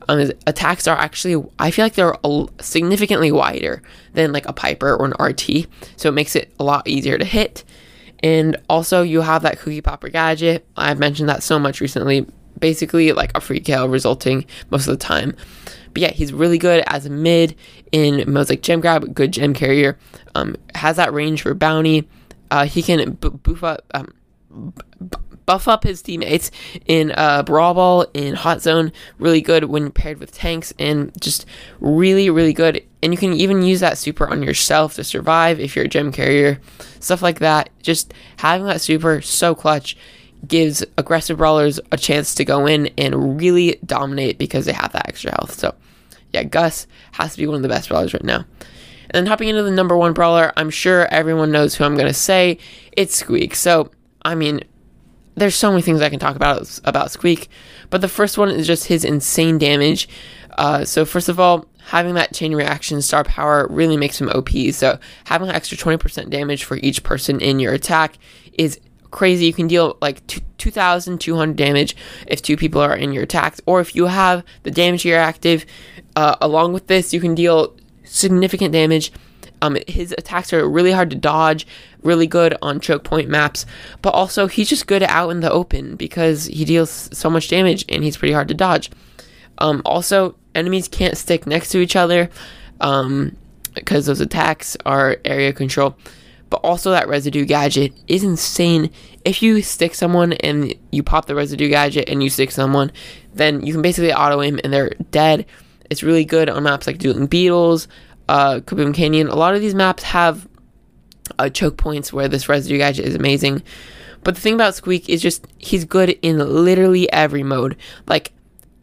Um, 0.09 0.19
his 0.19 0.33
attacks 0.47 0.87
are 0.87 0.97
actually, 0.97 1.45
I 1.59 1.71
feel 1.71 1.85
like 1.85 1.95
they're 1.95 2.17
significantly 2.61 3.31
wider 3.31 3.83
than 4.15 4.33
like 4.33 4.49
a 4.49 4.55
Piper 4.55 4.97
or 4.97 5.05
an 5.05 5.13
R-T, 5.19 5.67
so 5.97 6.09
it 6.09 6.13
makes 6.13 6.35
it 6.35 6.53
a 6.59 6.65
lot 6.65 6.89
easier 6.89 7.19
to 7.19 7.25
hit. 7.25 7.65
And 8.23 8.57
also, 8.69 9.03
you 9.03 9.21
have 9.21 9.43
that 9.43 9.59
Kooky 9.59 9.83
Popper 9.83 10.09
gadget. 10.09 10.67
I've 10.77 10.99
mentioned 10.99 11.29
that 11.29 11.43
so 11.43 11.59
much 11.59 11.81
recently. 11.81 12.27
Basically, 12.59 13.13
like 13.13 13.31
a 13.37 13.41
free 13.41 13.61
kill 13.61 13.89
resulting 13.89 14.45
most 14.71 14.89
of 14.89 14.99
the 14.99 15.05
time. 15.05 15.37
But 15.93 16.03
yeah, 16.03 16.11
he's 16.11 16.33
really 16.33 16.59
good 16.59 16.83
as 16.87 17.07
a 17.07 17.11
mid 17.11 17.55
in 17.93 18.33
like 18.35 18.63
Gem 18.63 18.81
Grab, 18.81 19.15
good 19.15 19.33
gem 19.33 19.55
carrier. 19.55 19.99
Um, 20.35 20.57
has 20.75 20.97
that 20.97 21.13
range 21.13 21.43
for 21.43 21.55
bounty. 21.55 22.09
Uh, 22.51 22.65
he 22.65 22.83
can 22.83 23.13
b- 23.13 23.29
up, 23.63 23.83
um, 23.95 24.13
b- 24.99 25.19
buff 25.47 25.69
up 25.69 25.85
his 25.85 26.03
teammates 26.03 26.51
in 26.87 27.13
uh, 27.13 27.43
Brawl 27.43 27.75
Ball, 27.75 28.07
in 28.15 28.35
Hot 28.35 28.63
Zone. 28.63 28.93
Really 29.19 29.41
good 29.41 29.65
when 29.65 29.91
paired 29.91 30.19
with 30.19 30.33
tanks, 30.33 30.73
and 30.79 31.11
just 31.21 31.47
really, 31.81 32.31
really 32.31 32.53
good. 32.53 32.85
And 33.03 33.13
you 33.13 33.19
can 33.19 33.33
even 33.33 33.63
use 33.63 33.81
that 33.81 33.97
super 33.97 34.29
on 34.29 34.43
yourself 34.43 34.95
to 34.95 35.05
survive 35.05 35.61
if 35.61 35.77
you're 35.77 35.85
a 35.85 35.89
gem 35.89 36.11
carrier, 36.11 36.61
stuff 37.01 37.23
like 37.23 37.39
that. 37.39 37.71
Just 37.83 38.13
having 38.39 38.67
that 38.67 38.81
super 38.81 39.21
so 39.21 39.55
clutch 39.55 39.97
gives 40.47 40.85
aggressive 40.97 41.39
brawlers 41.39 41.81
a 41.93 41.97
chance 41.97 42.35
to 42.35 42.45
go 42.45 42.67
in 42.67 42.89
and 42.99 43.41
really 43.41 43.79
dominate 43.85 44.39
because 44.39 44.67
they 44.67 44.73
have 44.73 44.93
that 44.93 45.09
extra 45.09 45.31
health. 45.33 45.55
So, 45.55 45.75
yeah, 46.33 46.43
Gus 46.45 46.87
has 47.13 47.33
to 47.33 47.39
be 47.39 47.47
one 47.47 47.57
of 47.57 47.63
the 47.63 47.69
best 47.69 47.89
brawlers 47.89 48.15
right 48.15 48.25
now. 48.25 48.45
And 49.11 49.15
then 49.15 49.27
hopping 49.27 49.49
into 49.49 49.63
the 49.63 49.71
number 49.71 49.97
one 49.97 50.13
brawler, 50.13 50.53
I'm 50.57 50.71
sure 50.71 51.07
everyone 51.07 51.51
knows 51.51 51.75
who 51.75 51.85
I'm 51.85 51.95
going 51.95 52.09
to 52.09 52.15
say. 52.15 52.59
It's 52.93 53.15
Squeak. 53.15 53.55
So, 53.55 53.91
I 54.23 54.35
mean, 54.35 54.63
there's 55.39 55.55
so 55.55 55.71
many 55.71 55.83
things 55.83 56.03
I 56.03 56.11
can 56.11 56.19
talk 56.19 56.37
about 56.37 56.81
about 56.85 57.11
Squeak, 57.11 57.49
but 57.91 58.01
the 58.01 58.09
first 58.09 58.37
one 58.37 58.51
is 58.51 58.67
just 58.67 58.87
his 58.87 59.05
insane 59.05 59.57
damage. 59.59 60.09
Uh, 60.59 60.85
so 60.85 61.05
first 61.05 61.29
of 61.29 61.39
all, 61.39 61.67
having 61.89 62.15
that 62.15 62.33
chain 62.35 62.55
reaction 62.55 63.03
star 63.03 63.25
power 63.25 63.67
really 63.69 63.97
makes 63.97 64.21
him 64.21 64.29
OP. 64.31 64.51
So 64.73 64.99
having 65.25 65.49
an 65.49 65.55
extra 65.55 65.77
20% 65.77 66.31
damage 66.31 66.65
for 66.65 66.77
each 66.79 67.03
person 67.03 67.41
in 67.41 67.59
your 67.59 67.75
attack 67.75 68.19
is 68.55 68.81
crazy. 69.11 69.47
You 69.47 69.53
can 69.53 69.69
deal 69.69 69.97
like 70.01 70.27
2,200 70.59 71.57
damage 71.57 71.97
if 72.27 72.43
two 72.43 72.57
people 72.57 72.81
are 72.81 72.97
in 72.97 73.13
your 73.13 73.25
attacks, 73.25 73.61
or 73.67 73.81
if 73.81 73.95
you 73.95 74.07
have 74.07 74.45
the 74.63 74.71
damage 74.71 75.03
gear 75.03 75.19
active. 75.19 75.65
Uh, 76.17 76.37
along 76.41 76.73
with 76.73 76.87
this, 76.89 77.13
you 77.13 77.21
can 77.21 77.35
deal 77.35 77.75
significant 78.05 78.73
damage 78.73 79.13
um, 79.63 79.77
his 79.87 80.15
attacks 80.17 80.53
are 80.53 80.69
really 80.69 80.93
hard 80.93 81.11
to 81.11 81.17
dodge, 81.17 81.67
really 82.03 82.27
good 82.27 82.57
on 82.63 82.81
choke 82.81 83.05
point 83.05 83.29
maps, 83.29 83.67
but 84.03 84.11
also 84.11 84.47
he's 84.47 84.69
just 84.69 84.87
good 84.87 85.03
out 85.03 85.31
in 85.31 85.41
the 85.41 85.51
open 85.51 85.97
because 85.97 86.47
he 86.47 86.65
deals 86.65 87.09
so 87.13 87.29
much 87.29 87.49
damage 87.49 87.85
and 87.89 88.05
he's 88.05 88.17
pretty 88.17 88.35
hard 88.35 88.49
to 88.49 88.55
dodge. 88.55 88.91
Um, 89.59 89.83
also, 89.85 90.37
enemies 90.55 90.89
can't 90.89 91.17
stick 91.17 91.47
next 91.47 91.71
to 91.71 91.79
each 91.79 91.97
other 91.97 92.31
um, 92.81 93.37
because 93.75 94.07
those 94.07 94.21
attacks 94.21 94.77
are 94.87 95.19
area 95.25 95.53
control. 95.53 95.97
But 96.51 96.61
also, 96.65 96.93
that 96.93 97.09
residue 97.09 97.45
gadget 97.45 97.93
is 98.07 98.25
insane. 98.25 98.91
If 99.25 99.43
you 99.43 99.61
stick 99.61 99.95
someone 99.95 100.33
and 100.33 100.75
you 100.91 101.03
pop 101.03 101.27
the 101.27 101.35
residue 101.35 101.69
gadget 101.69 102.09
and 102.09 102.23
you 102.23 102.31
stick 102.31 102.51
someone, 102.51 102.91
then 103.35 103.65
you 103.65 103.73
can 103.73 103.83
basically 103.83 104.13
auto 104.15 104.41
aim 104.41 104.59
and 104.65 104.73
they're 104.73 104.95
dead. 105.11 105.45
It's 105.91 106.03
really 106.03 106.25
good 106.25 106.49
on 106.49 106.63
maps 106.63 106.87
like 106.87 106.99
Dueling 106.99 107.27
Beetles, 107.27 107.87
uh, 108.29 108.61
Kaboom 108.61 108.95
Canyon. 108.95 109.29
A 109.29 109.37
lot 109.37 109.55
of 109.55 109.61
these 109.61 109.75
maps 109.75 110.03
have 110.05 110.49
uh, 111.39 111.51
choke 111.51 111.77
points 111.77 112.13
where 112.13 112.29
this 112.29 112.49
residue 112.49 112.79
gadget 112.79 113.05
is 113.05 113.15
amazing. 113.15 113.63
But 114.25 114.35
the 114.35 114.41
thing 114.41 114.55
about 114.55 114.75
Squeak 114.75 115.09
is 115.09 115.23
just 115.23 115.47
he's 115.59 115.85
good 115.85 116.11
in 116.23 116.39
literally 116.39 117.11
every 117.13 117.43
mode. 117.43 117.77
Like 118.07 118.33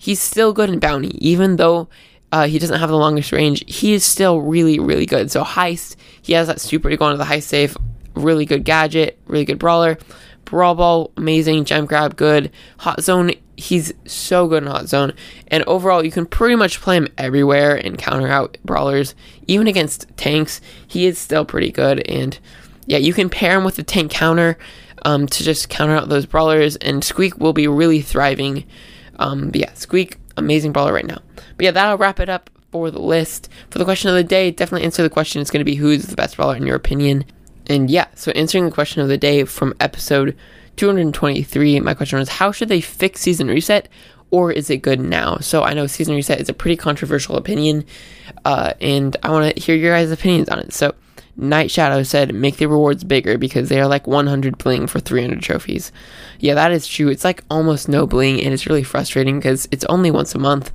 he's 0.06 0.22
still 0.22 0.54
good 0.54 0.70
in 0.70 0.78
bounty, 0.78 1.18
even 1.28 1.56
though 1.56 1.88
uh, 2.32 2.46
he 2.46 2.60
doesn't 2.60 2.80
have 2.80 2.90
the 2.90 2.98
longest 2.98 3.32
range. 3.32 3.64
He 3.66 3.96
is 3.96 4.06
still 4.06 4.40
really, 4.40 4.78
really 4.78 5.08
good. 5.08 5.32
So 5.32 5.44
heist, 5.44 5.96
he 6.22 6.34
has 6.34 6.46
that 6.46 6.62
super 6.62 6.92
to 6.92 6.98
go 6.98 7.08
into 7.08 7.18
the 7.18 7.24
heist 7.24 7.44
safe. 7.44 7.76
Really 8.14 8.46
good 8.46 8.64
gadget, 8.64 9.18
really 9.26 9.46
good 9.46 9.58
brawler. 9.58 9.98
Brawl 10.46 10.76
Ball, 10.76 11.12
amazing. 11.18 11.66
Gem 11.66 11.88
Grab, 11.88 12.16
good. 12.16 12.52
Hot 12.78 13.02
Zone, 13.02 13.32
he's 13.58 13.94
so 14.06 14.48
good 14.48 14.62
in 14.62 14.70
Hot 14.70 14.88
Zone. 14.88 15.14
And 15.48 15.64
overall, 15.64 16.06
you 16.06 16.12
can 16.12 16.28
pretty 16.28 16.56
much 16.56 16.82
play 16.82 16.98
him 16.98 17.08
everywhere 17.18 17.76
and 17.76 17.98
counter 17.98 18.28
out 18.28 18.60
brawlers. 18.64 19.16
Even 19.48 19.66
against 19.66 20.08
tanks, 20.18 20.62
he 20.88 21.08
is 21.08 21.18
still 21.18 21.46
pretty 21.46 21.72
good. 21.72 22.08
And 22.08 22.38
yeah, 22.86 23.00
you 23.00 23.12
can 23.12 23.28
pair 23.28 23.58
him 23.58 23.64
with 23.64 23.76
the 23.76 23.84
tank 23.84 24.12
counter 24.12 24.60
um, 25.04 25.26
to 25.26 25.44
just 25.44 25.68
counter 25.68 25.96
out 25.96 26.10
those 26.10 26.28
brawlers. 26.28 26.76
And 26.76 27.04
Squeak 27.04 27.40
will 27.40 27.54
be 27.54 27.68
really 27.68 28.02
thriving. 28.02 28.66
Um, 29.20 29.50
but 29.50 29.62
yeah, 29.62 29.74
Squeak, 29.74 30.18
amazing 30.38 30.72
brawler 30.72 30.94
right 30.94 31.06
now. 31.06 31.20
But 31.36 31.64
yeah, 31.64 31.72
that'll 31.72 31.98
wrap 31.98 32.20
it 32.20 32.30
up 32.30 32.50
for 32.72 32.92
the 32.92 33.02
list. 33.02 33.50
For 33.70 33.80
the 33.80 33.86
question 33.86 34.10
of 34.10 34.16
the 34.16 34.24
day, 34.24 34.52
definitely 34.52 34.86
answer 34.86 35.04
the 35.04 35.10
question. 35.10 35.42
It's 35.42 35.52
going 35.52 35.62
to 35.62 35.66
be 35.66 35.76
who's 35.76 36.08
the 36.08 36.16
best 36.16 36.36
brawler 36.36 36.56
in 36.56 36.66
your 36.66 36.76
opinion. 36.76 37.26
And 37.68 37.90
yeah, 37.90 38.08
so 38.16 38.32
answering 38.32 38.66
the 38.66 38.72
question 38.72 39.02
of 39.02 39.08
the 39.08 39.18
day 39.18 39.44
from 39.46 39.74
episode 39.80 40.38
223, 40.76 41.80
my 41.80 41.94
question 41.94 42.20
was 42.20 42.30
how 42.30 42.52
should 42.52 42.70
they 42.70 42.82
fix 42.82 43.22
season 43.22 43.48
reset 43.48 43.90
or 44.32 44.52
is 44.52 44.70
it 44.70 44.82
good 44.82 45.00
now? 45.00 45.38
So 45.38 45.64
I 45.64 45.74
know 45.74 45.88
season 45.88 46.16
reset 46.16 46.40
is 46.40 46.50
a 46.50 46.54
pretty 46.54 46.76
controversial 46.76 47.38
opinion, 47.38 47.86
uh, 48.44 48.74
and 48.82 49.16
I 49.24 49.30
want 49.30 49.56
to 49.56 49.62
hear 49.62 49.76
your 49.76 49.94
guys' 49.94 50.12
opinions 50.12 50.50
on 50.50 50.60
it. 50.60 50.74
So 50.74 50.94
Night 51.38 51.70
Shadow 51.70 52.04
said 52.04 52.34
make 52.34 52.58
the 52.58 52.68
rewards 52.68 53.04
bigger 53.04 53.38
because 53.38 53.70
they 53.70 53.80
are 53.80 53.88
like 53.88 54.08
100 54.08 54.58
bling 54.58 54.88
for 54.88 55.00
300 55.00 55.42
trophies. 55.42 55.92
Yeah, 56.40 56.54
that 56.54 56.72
is 56.72 56.88
true. 56.88 57.10
It's 57.10 57.24
like 57.24 57.44
almost 57.50 57.90
no 57.90 58.08
bling, 58.08 58.42
and 58.42 58.54
it's 58.54 58.68
really 58.68 58.84
frustrating 58.84 59.38
because 59.38 59.68
it's 59.72 59.86
only 59.86 60.12
once 60.12 60.34
a 60.34 60.40
month. 60.40 60.72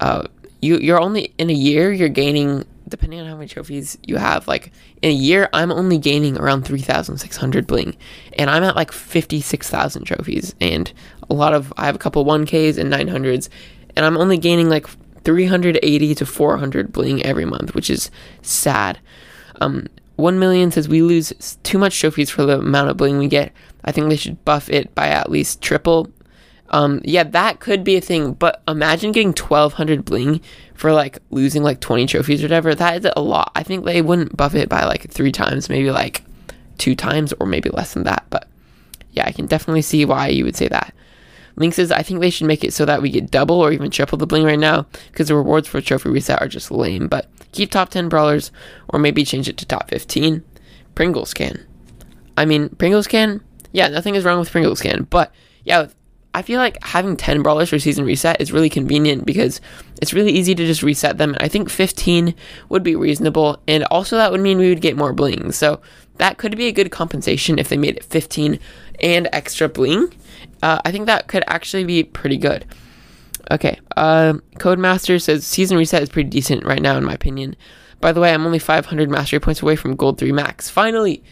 Uh, 0.00 0.24
you 0.60 0.78
you're 0.78 1.00
only 1.00 1.32
in 1.38 1.50
a 1.50 1.54
year 1.54 1.92
you're 1.92 2.08
gaining 2.08 2.64
depending 2.88 3.20
on 3.20 3.26
how 3.26 3.34
many 3.34 3.48
trophies 3.48 3.98
you 4.06 4.16
have, 4.16 4.46
like 4.46 4.72
in 5.02 5.10
a 5.10 5.14
year, 5.14 5.48
I'm 5.52 5.72
only 5.72 5.98
gaining 5.98 6.38
around 6.38 6.64
3,600 6.64 7.66
bling, 7.66 7.96
and 8.38 8.48
I'm 8.48 8.62
at 8.62 8.76
like 8.76 8.92
56,000 8.92 10.04
trophies, 10.04 10.54
and 10.60 10.92
a 11.28 11.34
lot 11.34 11.54
of 11.54 11.72
I 11.76 11.86
have 11.86 11.96
a 11.96 11.98
couple 11.98 12.24
1Ks 12.24 12.78
and 12.78 12.92
900s, 12.92 13.48
and 13.96 14.04
I'm 14.04 14.16
only 14.16 14.38
gaining 14.38 14.68
like 14.68 14.86
380 15.24 16.14
to 16.14 16.26
400 16.26 16.92
bling 16.92 17.24
every 17.24 17.44
month, 17.44 17.74
which 17.74 17.90
is 17.90 18.10
sad. 18.42 18.98
Um, 19.60 19.86
1 20.16 20.38
million 20.38 20.70
says 20.70 20.88
we 20.88 21.02
lose 21.02 21.58
too 21.62 21.78
much 21.78 21.98
trophies 21.98 22.30
for 22.30 22.44
the 22.44 22.58
amount 22.58 22.90
of 22.90 22.96
bling 22.96 23.18
we 23.18 23.28
get. 23.28 23.52
I 23.84 23.92
think 23.92 24.08
they 24.08 24.16
should 24.16 24.44
buff 24.44 24.68
it 24.70 24.94
by 24.94 25.08
at 25.08 25.30
least 25.30 25.62
triple 25.62 26.10
um, 26.70 27.00
yeah, 27.04 27.22
that 27.22 27.60
could 27.60 27.84
be 27.84 27.96
a 27.96 28.00
thing, 28.00 28.32
but 28.32 28.62
imagine 28.66 29.12
getting 29.12 29.28
1200 29.28 30.04
bling 30.04 30.40
for 30.74 30.92
like 30.92 31.18
losing 31.30 31.62
like 31.62 31.80
20 31.80 32.06
trophies 32.06 32.42
or 32.42 32.46
whatever. 32.46 32.74
That 32.74 33.04
is 33.04 33.12
a 33.16 33.20
lot. 33.20 33.52
I 33.54 33.62
think 33.62 33.84
they 33.84 34.02
wouldn't 34.02 34.36
buff 34.36 34.54
it 34.54 34.68
by 34.68 34.84
like 34.84 35.10
three 35.10 35.32
times, 35.32 35.68
maybe 35.68 35.90
like 35.90 36.22
two 36.78 36.94
times 36.94 37.32
or 37.38 37.46
maybe 37.46 37.70
less 37.70 37.94
than 37.94 38.04
that. 38.04 38.24
But 38.30 38.48
yeah, 39.12 39.24
I 39.26 39.32
can 39.32 39.46
definitely 39.46 39.82
see 39.82 40.04
why 40.04 40.28
you 40.28 40.44
would 40.44 40.56
say 40.56 40.68
that. 40.68 40.92
Link 41.54 41.72
says, 41.72 41.90
I 41.90 42.02
think 42.02 42.20
they 42.20 42.30
should 42.30 42.46
make 42.46 42.64
it 42.64 42.74
so 42.74 42.84
that 42.84 43.00
we 43.00 43.10
get 43.10 43.30
double 43.30 43.60
or 43.60 43.72
even 43.72 43.90
triple 43.90 44.18
the 44.18 44.26
bling 44.26 44.44
right 44.44 44.58
now 44.58 44.86
because 45.10 45.28
the 45.28 45.34
rewards 45.34 45.66
for 45.66 45.78
a 45.78 45.82
trophy 45.82 46.10
reset 46.10 46.42
are 46.42 46.48
just 46.48 46.70
lame. 46.70 47.08
But 47.08 47.30
keep 47.52 47.70
top 47.70 47.90
10 47.90 48.08
brawlers 48.08 48.50
or 48.88 48.98
maybe 48.98 49.24
change 49.24 49.48
it 49.48 49.56
to 49.58 49.66
top 49.66 49.88
15. 49.90 50.44
Pringles 50.94 51.34
can. 51.34 51.64
I 52.36 52.44
mean, 52.44 52.68
Pringles 52.70 53.06
can, 53.06 53.42
yeah, 53.72 53.88
nothing 53.88 54.14
is 54.14 54.24
wrong 54.24 54.38
with 54.38 54.50
Pringles 54.50 54.80
can. 54.80 55.04
But 55.04 55.32
yeah, 55.64 55.88
I 56.36 56.42
feel 56.42 56.58
like 56.58 56.82
having 56.84 57.16
10 57.16 57.42
brawlers 57.42 57.70
for 57.70 57.78
season 57.78 58.04
reset 58.04 58.40
is 58.42 58.52
really 58.52 58.68
convenient 58.68 59.24
because 59.24 59.58
it's 60.02 60.12
really 60.12 60.32
easy 60.32 60.54
to 60.54 60.66
just 60.66 60.82
reset 60.82 61.16
them. 61.16 61.34
I 61.40 61.48
think 61.48 61.70
15 61.70 62.34
would 62.68 62.82
be 62.82 62.94
reasonable, 62.94 63.62
and 63.66 63.84
also 63.84 64.16
that 64.16 64.30
would 64.30 64.42
mean 64.42 64.58
we 64.58 64.68
would 64.68 64.82
get 64.82 64.98
more 64.98 65.14
bling. 65.14 65.50
So 65.52 65.80
that 66.18 66.36
could 66.36 66.54
be 66.54 66.66
a 66.66 66.72
good 66.72 66.90
compensation 66.90 67.58
if 67.58 67.70
they 67.70 67.78
made 67.78 67.96
it 67.96 68.04
15 68.04 68.58
and 69.00 69.28
extra 69.32 69.66
bling. 69.66 70.12
Uh, 70.62 70.78
I 70.84 70.92
think 70.92 71.06
that 71.06 71.26
could 71.26 71.42
actually 71.46 71.84
be 71.84 72.04
pretty 72.04 72.36
good. 72.36 72.66
Okay, 73.50 73.78
uh, 73.96 74.34
Codemaster 74.56 75.20
says 75.22 75.46
season 75.46 75.76
reset 75.76 76.02
is 76.02 76.08
pretty 76.08 76.28
decent 76.28 76.64
right 76.64 76.82
now, 76.82 76.96
in 76.96 77.04
my 77.04 77.14
opinion. 77.14 77.54
By 78.00 78.12
the 78.12 78.20
way, 78.20 78.32
I'm 78.34 78.44
only 78.44 78.58
500 78.58 79.08
mastery 79.08 79.40
points 79.40 79.62
away 79.62 79.76
from 79.76 79.96
gold 79.96 80.18
3 80.18 80.32
max. 80.32 80.68
Finally! 80.68 81.22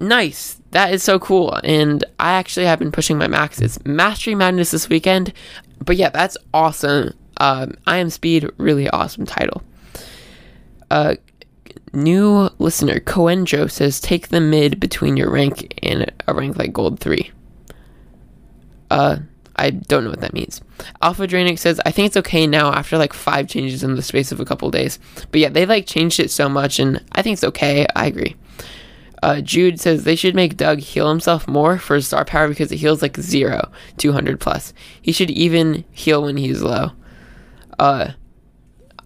Nice! 0.00 0.60
that 0.70 0.92
is 0.92 1.02
so 1.02 1.18
cool. 1.18 1.58
And 1.64 2.04
I 2.18 2.32
actually 2.32 2.66
have 2.66 2.78
been 2.78 2.92
pushing 2.92 3.18
my 3.18 3.28
max. 3.28 3.60
It's 3.60 3.84
Mastery 3.84 4.34
Madness 4.34 4.70
this 4.70 4.88
weekend. 4.88 5.32
But 5.84 5.96
yeah, 5.96 6.10
that's 6.10 6.36
awesome. 6.54 7.14
Um, 7.38 7.74
I 7.86 7.98
am 7.98 8.10
Speed, 8.10 8.48
really 8.56 8.88
awesome 8.90 9.26
title. 9.26 9.62
Uh, 10.90 11.16
new 11.92 12.50
listener, 12.58 13.00
Cohen 13.00 13.46
Joe 13.46 13.66
says, 13.66 14.00
take 14.00 14.28
the 14.28 14.40
mid 14.40 14.78
between 14.78 15.16
your 15.16 15.30
rank 15.30 15.74
and 15.82 16.12
a 16.26 16.34
rank 16.34 16.56
like 16.56 16.72
Gold 16.72 17.00
3. 17.00 17.30
Uh, 18.90 19.16
I 19.60 19.70
don't 19.70 20.04
know 20.04 20.10
what 20.10 20.22
that 20.22 20.32
means. 20.32 20.62
Alpha 21.02 21.26
Dranic 21.26 21.58
says, 21.58 21.80
I 21.84 21.90
think 21.90 22.06
it's 22.06 22.16
okay 22.16 22.46
now 22.46 22.72
after 22.72 22.96
like 22.96 23.12
five 23.12 23.46
changes 23.46 23.82
in 23.82 23.94
the 23.94 24.02
space 24.02 24.32
of 24.32 24.40
a 24.40 24.44
couple 24.46 24.70
days. 24.70 24.98
But 25.30 25.40
yeah, 25.40 25.50
they 25.50 25.66
like 25.66 25.86
changed 25.86 26.18
it 26.18 26.30
so 26.30 26.48
much 26.48 26.78
and 26.78 27.04
I 27.12 27.20
think 27.20 27.34
it's 27.34 27.44
okay. 27.44 27.86
I 27.94 28.06
agree. 28.06 28.36
Uh, 29.22 29.42
Jude 29.42 29.78
says 29.78 30.04
they 30.04 30.16
should 30.16 30.34
make 30.34 30.56
Doug 30.56 30.78
heal 30.78 31.10
himself 31.10 31.46
more 31.46 31.76
for 31.78 31.96
his 31.96 32.06
star 32.06 32.24
power 32.24 32.48
because 32.48 32.72
it 32.72 32.78
heals 32.78 33.02
like 33.02 33.18
zero, 33.18 33.70
200 33.98 34.40
plus. 34.40 34.72
He 35.02 35.12
should 35.12 35.30
even 35.30 35.84
heal 35.92 36.22
when 36.22 36.38
he's 36.38 36.62
low. 36.62 36.92
Uh, 37.78 38.12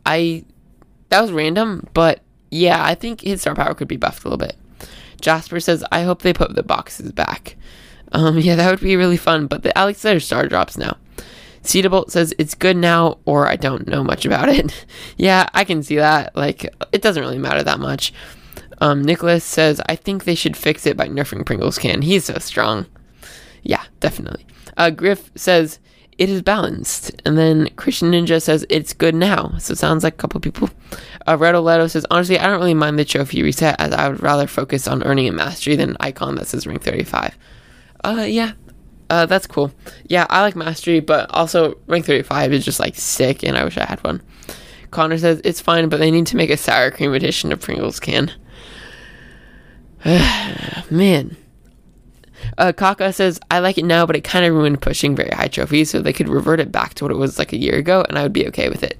I 0.06 0.44
that 1.08 1.20
was 1.20 1.32
random, 1.32 1.88
but 1.94 2.20
yeah, 2.52 2.84
I 2.84 2.94
think 2.94 3.22
his 3.22 3.40
star 3.40 3.56
power 3.56 3.74
could 3.74 3.88
be 3.88 3.96
buffed 3.96 4.24
a 4.24 4.28
little 4.28 4.38
bit. 4.38 4.56
Jasper 5.20 5.58
says, 5.58 5.84
I 5.90 6.02
hope 6.02 6.22
they 6.22 6.32
put 6.32 6.54
the 6.54 6.62
boxes 6.62 7.10
back. 7.10 7.56
Um, 8.14 8.38
yeah, 8.38 8.56
that 8.56 8.70
would 8.70 8.80
be 8.80 8.96
really 8.96 9.18
fun, 9.18 9.46
but 9.46 9.62
the 9.62 9.76
Alex 9.76 10.02
Letter 10.04 10.20
star 10.20 10.46
drops 10.48 10.78
now. 10.78 10.96
Cedarbolt 11.62 12.10
says 12.10 12.34
it's 12.38 12.54
good 12.54 12.76
now, 12.76 13.18
or 13.24 13.48
I 13.48 13.56
don't 13.56 13.86
know 13.86 14.04
much 14.04 14.24
about 14.24 14.48
it. 14.48 14.86
yeah, 15.16 15.48
I 15.52 15.64
can 15.64 15.82
see 15.82 15.96
that. 15.96 16.34
Like, 16.36 16.64
it 16.92 17.02
doesn't 17.02 17.22
really 17.22 17.38
matter 17.38 17.62
that 17.62 17.80
much. 17.80 18.12
Um, 18.80 19.02
Nicholas 19.02 19.44
says, 19.44 19.80
I 19.88 19.96
think 19.96 20.24
they 20.24 20.34
should 20.34 20.56
fix 20.56 20.86
it 20.86 20.96
by 20.96 21.08
nerfing 21.08 21.46
Pringles 21.46 21.78
can. 21.78 22.02
He's 22.02 22.26
so 22.26 22.38
strong. 22.38 22.86
Yeah, 23.62 23.82
definitely. 24.00 24.46
Uh, 24.76 24.90
Griff 24.90 25.30
says 25.36 25.78
it 26.18 26.28
is 26.28 26.42
balanced, 26.42 27.12
and 27.24 27.38
then 27.38 27.70
Christian 27.76 28.12
Ninja 28.12 28.42
says 28.42 28.66
it's 28.68 28.92
good 28.92 29.14
now. 29.14 29.54
So 29.58 29.72
it 29.72 29.78
sounds 29.78 30.04
like 30.04 30.14
a 30.14 30.16
couple 30.16 30.40
people. 30.40 30.68
Uh, 31.26 31.38
Red 31.38 31.54
says 31.90 32.04
honestly, 32.10 32.38
I 32.38 32.46
don't 32.46 32.58
really 32.58 32.74
mind 32.74 32.98
the 32.98 33.04
trophy 33.04 33.42
reset, 33.42 33.80
as 33.80 33.92
I 33.92 34.08
would 34.08 34.22
rather 34.22 34.46
focus 34.46 34.86
on 34.86 35.02
earning 35.04 35.28
a 35.28 35.32
mastery 35.32 35.76
than 35.76 35.90
an 35.90 35.96
icon 36.00 36.34
that 36.34 36.46
says 36.46 36.66
rank 36.66 36.82
35. 36.82 37.38
Uh, 38.04 38.26
yeah, 38.28 38.52
uh, 39.10 39.26
that's 39.26 39.46
cool. 39.46 39.72
Yeah, 40.08 40.26
I 40.28 40.42
like 40.42 40.54
mastery, 40.54 41.00
but 41.00 41.30
also 41.30 41.78
rank 41.86 42.04
35 42.04 42.52
is 42.52 42.64
just 42.64 42.78
like 42.78 42.94
sick, 42.96 43.42
and 43.42 43.56
I 43.56 43.64
wish 43.64 43.78
I 43.78 43.86
had 43.86 44.02
one. 44.04 44.22
Connor 44.90 45.18
says 45.18 45.40
it's 45.42 45.60
fine, 45.60 45.88
but 45.88 45.98
they 45.98 46.10
need 46.10 46.26
to 46.28 46.36
make 46.36 46.50
a 46.50 46.56
sour 46.56 46.90
cream 46.90 47.14
edition 47.14 47.50
of 47.50 47.60
Pringles 47.60 47.98
can. 47.98 48.30
Man. 50.90 51.36
Uh, 52.58 52.72
Kaka 52.72 53.12
says, 53.12 53.40
I 53.50 53.58
like 53.60 53.78
it 53.78 53.86
now, 53.86 54.04
but 54.04 54.16
it 54.16 54.22
kind 54.22 54.44
of 54.44 54.52
ruined 54.52 54.82
pushing 54.82 55.16
very 55.16 55.30
high 55.30 55.48
trophies, 55.48 55.90
so 55.90 56.00
they 56.00 56.12
could 56.12 56.28
revert 56.28 56.60
it 56.60 56.70
back 56.70 56.94
to 56.94 57.04
what 57.04 57.10
it 57.10 57.16
was 57.16 57.38
like 57.38 57.52
a 57.52 57.58
year 57.58 57.76
ago, 57.76 58.04
and 58.08 58.18
I 58.18 58.22
would 58.22 58.34
be 58.34 58.46
okay 58.48 58.68
with 58.68 58.82
it. 58.82 58.98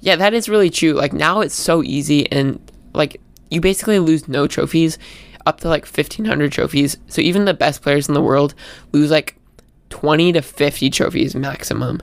Yeah, 0.00 0.16
that 0.16 0.32
is 0.32 0.48
really 0.48 0.70
true. 0.70 0.94
Like, 0.94 1.12
now 1.12 1.40
it's 1.40 1.54
so 1.54 1.82
easy, 1.82 2.30
and 2.32 2.58
like, 2.94 3.20
you 3.50 3.60
basically 3.60 3.98
lose 3.98 4.26
no 4.26 4.46
trophies 4.46 4.98
up 5.48 5.60
to 5.60 5.68
like 5.68 5.84
1500 5.84 6.52
trophies. 6.52 6.98
So 7.08 7.22
even 7.22 7.46
the 7.46 7.54
best 7.54 7.82
players 7.82 8.06
in 8.06 8.14
the 8.14 8.22
world 8.22 8.54
lose 8.92 9.10
like 9.10 9.34
20 9.88 10.34
to 10.34 10.42
50 10.42 10.90
trophies 10.90 11.34
maximum. 11.34 12.02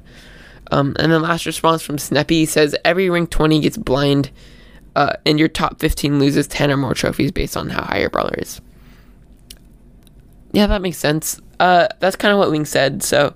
Um, 0.72 0.96
and 0.98 1.12
then 1.12 1.22
last 1.22 1.46
response 1.46 1.84
from 1.84 1.98
Sneppy 1.98 2.48
says 2.48 2.76
every 2.84 3.08
rank 3.10 3.30
20 3.30 3.60
gets 3.62 3.78
blind, 3.78 4.32
uh, 4.96 5.14
and 5.26 5.38
your 5.38 5.48
top 5.48 5.80
15 5.80 6.20
loses 6.20 6.48
10 6.48 6.72
or 6.72 6.78
more 6.78 6.96
trophies 6.96 7.32
based 7.32 7.56
on 7.56 7.70
how 7.70 7.84
high 7.84 8.00
your 8.00 8.10
brawler 8.10 8.34
is. 8.38 8.62
Yeah, 10.54 10.66
that 10.68 10.82
makes 10.82 10.98
sense. 10.98 11.40
Uh, 11.60 11.88
that's 12.00 12.16
kind 12.16 12.32
of 12.32 12.40
what 12.40 12.50
Wing 12.50 12.66
said. 12.66 13.04
So, 13.04 13.36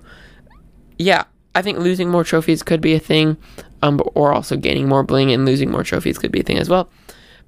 yeah, 0.98 1.24
I 1.54 1.62
think 1.62 1.78
losing 1.78 2.08
more 2.08 2.24
trophies 2.24 2.62
could 2.64 2.80
be 2.80 2.94
a 2.94 2.98
thing, 2.98 3.36
um, 3.82 4.00
or 4.14 4.32
also 4.32 4.56
gaining 4.56 4.88
more 4.88 5.04
bling 5.04 5.30
and 5.30 5.44
losing 5.44 5.70
more 5.70 5.84
trophies 5.84 6.18
could 6.18 6.32
be 6.32 6.40
a 6.40 6.44
thing 6.44 6.58
as 6.58 6.68
well. 6.68 6.90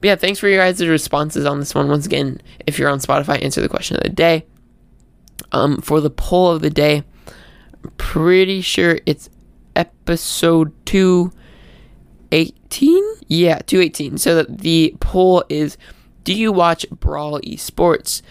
But 0.02 0.08
yeah, 0.08 0.16
thanks 0.16 0.40
for 0.40 0.48
your 0.48 0.58
guys' 0.58 0.84
responses 0.84 1.46
on 1.46 1.60
this 1.60 1.76
one. 1.76 1.88
Once 1.88 2.06
again, 2.06 2.42
if 2.66 2.76
you're 2.76 2.90
on 2.90 2.98
Spotify, 2.98 3.40
answer 3.40 3.60
the 3.60 3.68
question 3.68 3.96
of 3.96 4.02
the 4.02 4.08
day. 4.08 4.44
Um, 5.52 5.80
for 5.80 6.00
the 6.00 6.10
poll 6.10 6.50
of 6.50 6.60
the 6.60 6.70
day, 6.70 7.04
I'm 7.84 7.90
pretty 7.98 8.62
sure 8.62 8.98
it's 9.06 9.30
episode 9.76 10.72
218? 10.86 13.14
Yeah, 13.28 13.60
218. 13.60 14.18
So 14.18 14.34
that 14.34 14.58
the 14.58 14.96
poll 14.98 15.44
is 15.48 15.78
do 16.24 16.34
you 16.34 16.50
watch 16.50 16.84
Brawl 16.90 17.40
Esports? 17.40 18.22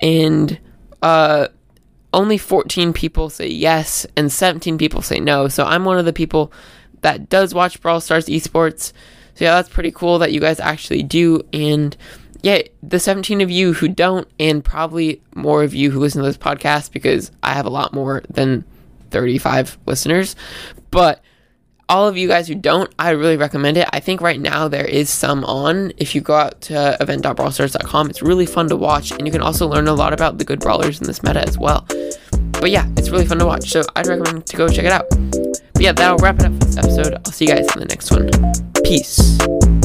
And 0.00 0.58
uh 1.02 1.48
only 2.14 2.38
14 2.38 2.94
people 2.94 3.28
say 3.28 3.48
yes 3.48 4.06
and 4.16 4.32
17 4.32 4.78
people 4.78 5.02
say 5.02 5.20
no. 5.20 5.48
So 5.48 5.66
I'm 5.66 5.84
one 5.84 5.98
of 5.98 6.06
the 6.06 6.14
people 6.14 6.50
that 7.02 7.28
does 7.28 7.52
watch 7.52 7.82
Brawl 7.82 8.00
Stars 8.00 8.28
Esports. 8.28 8.94
So 9.38 9.44
yeah, 9.44 9.54
that's 9.54 9.68
pretty 9.68 9.92
cool 9.92 10.18
that 10.18 10.32
you 10.32 10.40
guys 10.40 10.58
actually 10.58 11.04
do 11.04 11.42
and 11.52 11.96
yeah, 12.42 12.62
the 12.82 12.98
17 12.98 13.40
of 13.40 13.52
you 13.52 13.72
who 13.72 13.86
don't, 13.86 14.28
and 14.40 14.64
probably 14.64 15.22
more 15.36 15.62
of 15.62 15.74
you 15.74 15.92
who 15.92 16.00
listen 16.00 16.22
to 16.22 16.26
this 16.26 16.36
podcast 16.36 16.90
because 16.90 17.30
I 17.40 17.52
have 17.52 17.66
a 17.66 17.70
lot 17.70 17.92
more 17.92 18.22
than 18.28 18.64
35 19.10 19.78
listeners. 19.86 20.34
But 20.90 21.22
all 21.88 22.08
of 22.08 22.16
you 22.16 22.26
guys 22.26 22.48
who 22.48 22.56
don't, 22.56 22.92
I 22.98 23.10
really 23.10 23.36
recommend 23.36 23.76
it. 23.76 23.88
I 23.92 24.00
think 24.00 24.20
right 24.20 24.40
now 24.40 24.66
there 24.66 24.84
is 24.84 25.08
some 25.08 25.44
on. 25.44 25.92
If 25.98 26.16
you 26.16 26.20
go 26.20 26.34
out 26.34 26.60
to 26.62 26.96
event.brawlstars.com, 27.00 28.10
it's 28.10 28.22
really 28.22 28.46
fun 28.46 28.68
to 28.70 28.76
watch, 28.76 29.12
and 29.12 29.24
you 29.24 29.30
can 29.32 29.42
also 29.42 29.68
learn 29.68 29.86
a 29.86 29.94
lot 29.94 30.12
about 30.12 30.38
the 30.38 30.44
good 30.44 30.58
brawlers 30.58 31.00
in 31.00 31.06
this 31.06 31.22
meta 31.22 31.46
as 31.46 31.58
well. 31.58 31.86
But 32.52 32.70
yeah, 32.70 32.88
it's 32.96 33.10
really 33.10 33.26
fun 33.26 33.38
to 33.38 33.46
watch, 33.46 33.70
so 33.70 33.82
I'd 33.94 34.08
recommend 34.08 34.46
to 34.46 34.56
go 34.56 34.68
check 34.68 34.84
it 34.84 34.92
out. 34.92 35.08
But 35.10 35.82
yeah, 35.82 35.92
that'll 35.92 36.18
wrap 36.18 36.40
it 36.40 36.46
up 36.46 36.52
for 36.54 36.64
this 36.64 36.76
episode. 36.76 37.14
I'll 37.14 37.32
see 37.32 37.46
you 37.46 37.54
guys 37.54 37.72
in 37.74 37.80
the 37.80 37.86
next 37.86 38.10
one. 38.10 38.67
Peace. 38.88 39.77